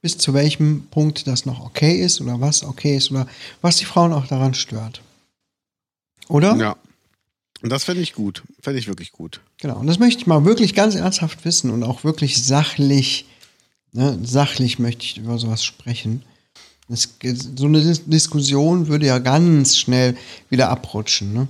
[0.00, 3.26] bis zu welchem Punkt das noch okay ist oder was okay ist oder
[3.62, 5.00] was die Frauen auch daran stört.
[6.28, 6.54] Oder?
[6.56, 6.76] Ja.
[7.64, 8.42] Und das fände ich gut.
[8.60, 9.40] Fände ich wirklich gut.
[9.56, 9.78] Genau.
[9.78, 13.24] Und das möchte ich mal wirklich ganz ernsthaft wissen und auch wirklich sachlich,
[13.92, 16.22] ne, sachlich möchte ich über sowas sprechen.
[16.90, 17.08] Das,
[17.56, 20.14] so eine Diskussion würde ja ganz schnell
[20.50, 21.48] wieder abrutschen, ne?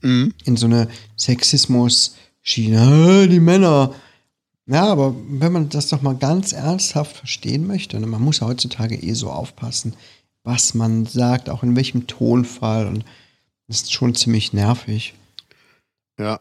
[0.00, 0.32] Mhm.
[0.44, 0.88] In so eine
[1.18, 3.28] Sexismus-Schiene.
[3.28, 3.94] Die Männer.
[4.64, 8.46] Ja, aber wenn man das doch mal ganz ernsthaft verstehen möchte, ne, man muss ja
[8.46, 9.92] heutzutage eh so aufpassen,
[10.44, 12.86] was man sagt, auch in welchem Tonfall.
[12.86, 13.04] Und
[13.68, 15.12] das ist schon ziemlich nervig.
[16.22, 16.40] Ja.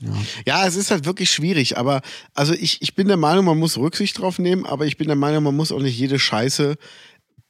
[0.00, 0.12] Ja.
[0.46, 2.02] Ja, es ist halt wirklich schwierig, aber
[2.32, 5.16] also ich, ich bin der Meinung, man muss Rücksicht drauf nehmen, aber ich bin der
[5.16, 6.76] Meinung, man muss auch nicht jede Scheiße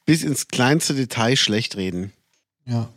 [0.05, 2.11] bis ins kleinste Detail schlecht reden.
[2.65, 2.89] Ja.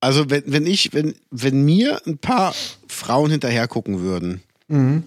[0.00, 2.54] Also wenn, wenn ich, wenn, wenn mir ein paar
[2.88, 5.04] Frauen hinterher gucken würden, Mhm.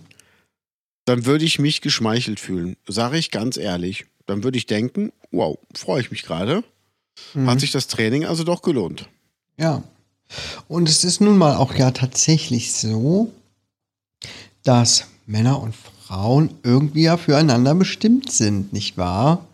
[1.06, 2.78] dann würde ich mich geschmeichelt fühlen.
[2.88, 4.06] Sage ich ganz ehrlich.
[4.28, 6.64] Dann würde ich denken, wow, freue ich mich gerade.
[7.34, 7.50] Mhm.
[7.50, 9.10] Hat sich das Training also doch gelohnt.
[9.58, 9.84] Ja.
[10.68, 13.32] Und es ist nun mal auch ja tatsächlich so,
[14.64, 15.76] dass Männer und
[16.06, 19.46] Frauen irgendwie ja füreinander bestimmt sind, nicht wahr?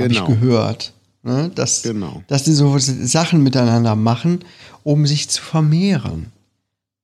[0.00, 0.28] Habe ich Genau.
[0.28, 0.92] gehört.
[1.22, 1.50] Ne?
[1.54, 2.22] Dass, Genau.
[2.28, 4.44] dass die so Sachen miteinander machen,
[4.84, 6.32] um sich zu vermehren.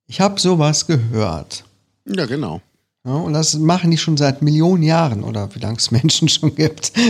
[0.06, 1.64] Ich habe sowas gehört.
[2.06, 2.60] Ja, genau.
[3.04, 6.54] Ja, und das machen die schon seit Millionen Jahren oder wie lange es Menschen schon
[6.54, 6.92] gibt.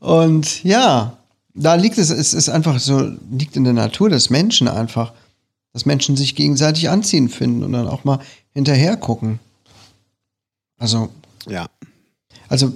[0.00, 1.17] und ja,
[1.62, 5.12] da liegt es, es ist einfach so, liegt in der Natur des Menschen einfach,
[5.72, 8.20] dass Menschen sich gegenseitig anziehen finden und dann auch mal
[8.52, 9.38] hinterher gucken.
[10.78, 11.12] Also,
[11.46, 11.68] Ja.
[12.48, 12.72] also,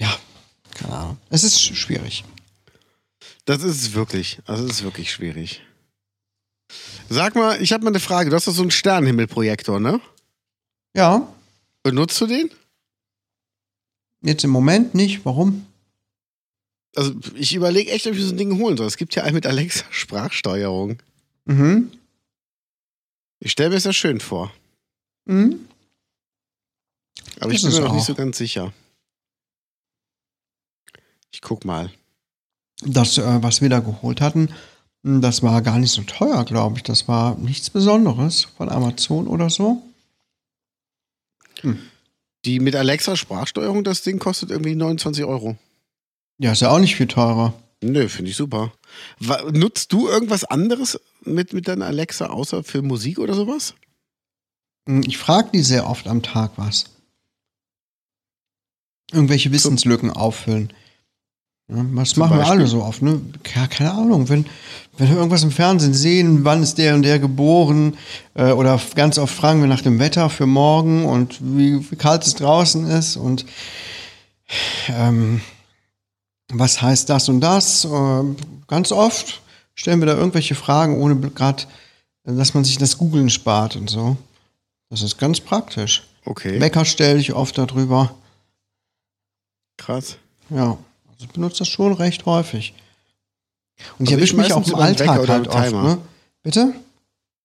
[0.00, 0.14] ja,
[0.74, 1.16] keine Ahnung.
[1.30, 2.24] Es ist sch- schwierig.
[3.44, 4.38] Das ist es wirklich.
[4.46, 5.62] Also es ist wirklich schwierig.
[7.08, 8.28] Sag mal, ich habe mal eine Frage.
[8.28, 10.00] Du hast doch so einen Sternenhimmelprojektor, ne?
[10.94, 11.26] Ja,
[11.82, 12.50] Benutzt du den?
[14.20, 15.24] jetzt im Moment nicht.
[15.24, 15.64] Warum?
[16.96, 18.86] Also ich überlege echt, ob ich so ein Ding holen soll.
[18.86, 20.98] Es gibt ja einen mit Alexa Sprachsteuerung.
[21.44, 21.92] Mhm.
[23.40, 24.52] Ich stelle mir das ja schön vor.
[25.26, 25.68] Mhm.
[27.40, 28.72] Aber ich Ist bin mir es noch nicht so ganz sicher.
[31.30, 31.92] Ich guck mal.
[32.82, 34.52] Das, äh, was wir da geholt hatten,
[35.02, 36.82] mh, das war gar nicht so teuer, glaube ich.
[36.82, 39.82] Das war nichts Besonderes von Amazon oder so.
[42.44, 45.56] Die mit Alexa Sprachsteuerung, das Ding kostet irgendwie 29 Euro.
[46.38, 47.52] Ja, ist ja auch nicht viel teurer.
[47.82, 48.72] Nö, finde ich super.
[49.52, 53.74] Nutzt du irgendwas anderes mit, mit deiner Alexa, außer für Musik oder sowas?
[54.88, 56.86] Hm, Ich frage die sehr oft am Tag was.
[59.12, 60.72] Irgendwelche Wissenslücken auffüllen.
[61.70, 62.66] Ja, das Zum machen wir alle Beispiel?
[62.66, 63.20] so oft, ne?
[63.54, 64.46] Ja, keine Ahnung, wenn,
[64.96, 67.96] wenn wir irgendwas im Fernsehen sehen, wann ist der und der geboren,
[68.34, 72.26] äh, oder ganz oft fragen wir nach dem Wetter für morgen und wie, wie kalt
[72.26, 73.44] es draußen ist und
[74.88, 75.42] ähm,
[76.52, 77.84] was heißt das und das?
[77.84, 78.36] Ähm,
[78.66, 79.40] ganz oft
[79.74, 81.64] stellen wir da irgendwelche Fragen, ohne gerade,
[82.24, 84.16] dass man sich das Googeln spart und so.
[84.90, 86.06] Das ist ganz praktisch.
[86.24, 88.14] Okay, Wecker stelle ich oft darüber.
[89.76, 90.16] krass.
[90.50, 92.74] Ja, also ich benutze das schon recht häufig.
[93.98, 95.72] Und ich Also ich erwische mich auch im Alltag oder halt oft.
[95.72, 95.98] Ne?
[96.42, 96.74] Bitte?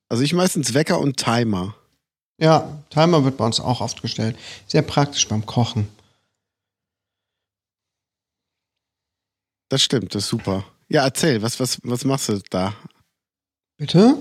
[0.09, 1.75] Also ich meistens Wecker und Timer.
[2.39, 4.37] Ja, Timer wird bei uns auch oft gestellt.
[4.67, 5.87] Sehr praktisch beim Kochen.
[9.73, 10.65] Das stimmt, das ist super.
[10.87, 12.75] Ja, erzähl, was, was, was machst du da?
[13.79, 14.19] Bitte?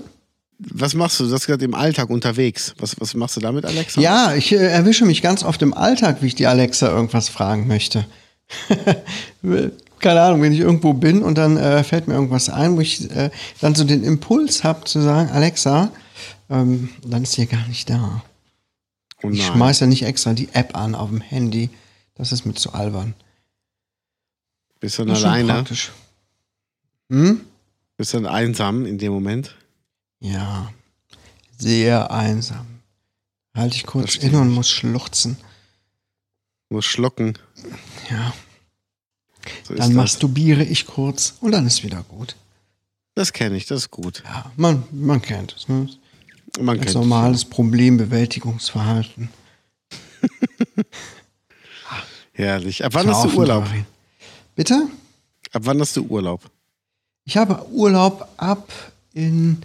[0.57, 1.27] Was machst du?
[1.27, 2.73] Du hast gerade im Alltag unterwegs.
[2.79, 4.01] Was, was machst du da mit Alexa?
[4.01, 7.67] Ja, ich äh, erwische mich ganz oft im Alltag, wie ich die Alexa irgendwas fragen
[7.67, 8.07] möchte.
[9.99, 13.11] Keine Ahnung, wenn ich irgendwo bin und dann äh, fällt mir irgendwas ein, wo ich
[13.11, 13.29] äh,
[13.61, 15.91] dann so den Impuls habe zu sagen, Alexa,
[16.49, 18.23] ähm, dann ist sie ja gar nicht da.
[19.21, 21.69] Oh Ich schmeiße ja nicht extra die App an auf dem Handy.
[22.15, 23.13] Das ist mir zu albern.
[24.83, 25.53] Bist du dann alleine?
[25.53, 25.93] praktisch.
[27.09, 27.39] Hm?
[27.95, 29.55] Bist du dann einsam in dem Moment?
[30.19, 30.73] Ja,
[31.57, 32.65] sehr einsam.
[33.55, 35.37] Halte ich kurz Verstehe inne und muss schluchzen.
[36.67, 37.37] Muss schlucken.
[38.11, 38.33] Ja,
[39.65, 42.35] So dann masturbiere ich kurz und dann ist wieder gut.
[43.15, 44.21] Das kenne ich, das ist gut.
[44.25, 45.69] Ja, man, man kennt es.
[45.69, 45.87] Ne?
[46.59, 49.29] Man Ganz kennt normales Problembewältigungsverhalten.
[52.33, 52.83] Herrlich.
[52.83, 53.63] Ab wann hast du Urlaub?
[53.63, 53.85] Karin.
[54.55, 54.87] Bitte?
[55.51, 56.41] Ab wann hast du Urlaub?
[57.25, 58.71] Ich habe Urlaub ab
[59.13, 59.61] in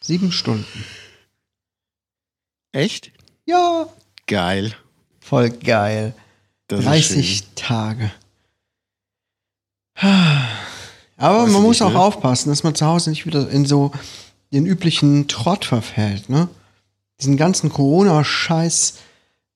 [0.00, 0.84] sieben Stunden.
[2.72, 3.12] Echt?
[3.44, 3.86] Ja,
[4.26, 4.74] Geil.
[5.20, 6.14] voll geil.
[6.68, 7.46] Das ist 30 schön.
[7.54, 8.10] Tage.
[9.94, 11.98] Aber Weiß man muss nicht, auch ne?
[12.00, 13.92] aufpassen, dass man zu Hause nicht wieder in so
[14.52, 16.28] den üblichen Trott verfällt.
[16.28, 16.48] Ne?
[17.20, 18.94] Diesen ganzen Corona-Scheiß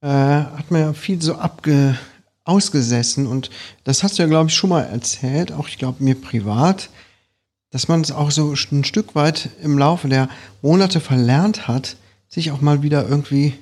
[0.02, 1.98] äh, hat man ja viel so abge
[2.46, 3.50] ausgesessen und
[3.84, 6.88] das hast du ja, glaube ich, schon mal erzählt, auch ich glaube mir privat,
[7.70, 10.28] dass man es auch so ein Stück weit im Laufe der
[10.62, 11.96] Monate verlernt hat,
[12.28, 13.54] sich auch mal wieder irgendwie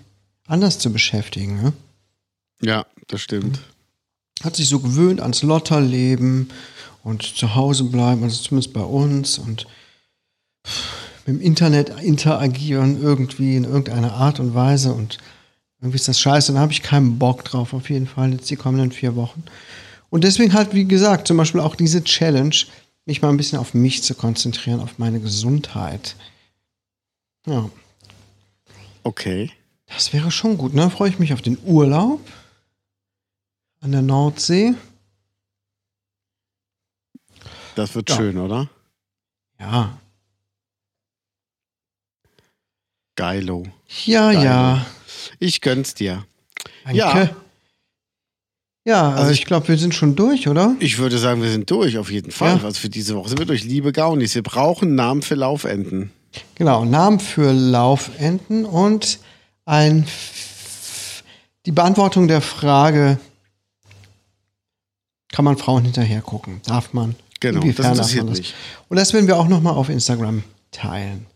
[0.46, 1.62] anders zu beschäftigen.
[1.62, 1.72] Ne?
[2.60, 3.60] Ja, das stimmt.
[4.42, 6.50] hat sich so gewöhnt ans Lotterleben
[7.02, 9.66] und zu Hause bleiben, also zumindest bei uns und
[11.26, 15.18] mit dem Internet interagieren irgendwie in irgendeiner Art und Weise und
[15.84, 18.56] Irgendwie ist das scheiße, dann habe ich keinen Bock drauf, auf jeden Fall, jetzt die
[18.56, 19.44] kommenden vier Wochen.
[20.08, 22.56] Und deswegen halt, wie gesagt, zum Beispiel auch diese Challenge,
[23.04, 26.16] mich mal ein bisschen auf mich zu konzentrieren, auf meine Gesundheit.
[27.46, 27.68] Ja,
[29.02, 29.50] Okay.
[29.88, 30.72] das wäre schon gut.
[30.72, 30.88] Ne?
[30.88, 32.20] Freue ich mich auf den Urlaub
[33.82, 34.72] an der Nordsee.
[37.74, 38.16] Das wird Ja.
[38.16, 38.70] schön, oder?
[39.60, 39.98] Ja,
[43.16, 43.64] Geilo.
[44.06, 44.44] ja, Geil.
[44.44, 44.86] ja.
[45.38, 46.24] Ich gönn's dir.
[46.84, 46.98] Danke.
[46.98, 47.30] Ja.
[48.86, 50.76] Ja, Also also ich- ich glaube, wir sind schon durch, oder?
[50.78, 52.58] Ich würde sagen, wir sind durch, auf jeden Fall.
[52.58, 52.64] Ja.
[52.64, 53.64] Also für diese Woche sind wir durch.
[53.64, 56.10] Liebe Gaunis, wir brauchen Namen für Laufenten.
[56.56, 59.18] Genau, Namen für Laufenten und
[59.64, 60.06] ein
[61.64, 63.18] die Beantwortung der Frage,
[65.32, 66.60] kann man Frauen hinterher gucken?
[66.66, 67.14] Darf man?
[67.40, 68.54] Genau, das Inwiefern darf interessiert man mich.
[68.88, 71.26] Und das werden wir auch nochmal auf Instagram teilen.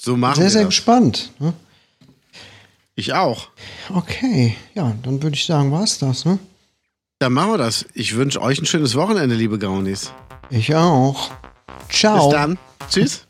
[0.00, 0.68] So machen Sehr, wir sehr das.
[0.68, 1.30] gespannt.
[1.38, 1.52] Ne?
[3.00, 3.48] Ich auch.
[3.88, 6.26] Okay, ja, dann würde ich sagen, war's das.
[6.26, 6.38] Ne?
[7.18, 7.86] Dann machen wir das.
[7.94, 10.12] Ich wünsche euch ein schönes Wochenende, liebe Gaunis.
[10.50, 11.30] Ich auch.
[11.88, 12.28] Ciao.
[12.28, 12.58] Bis dann.
[12.90, 13.26] Tschüss.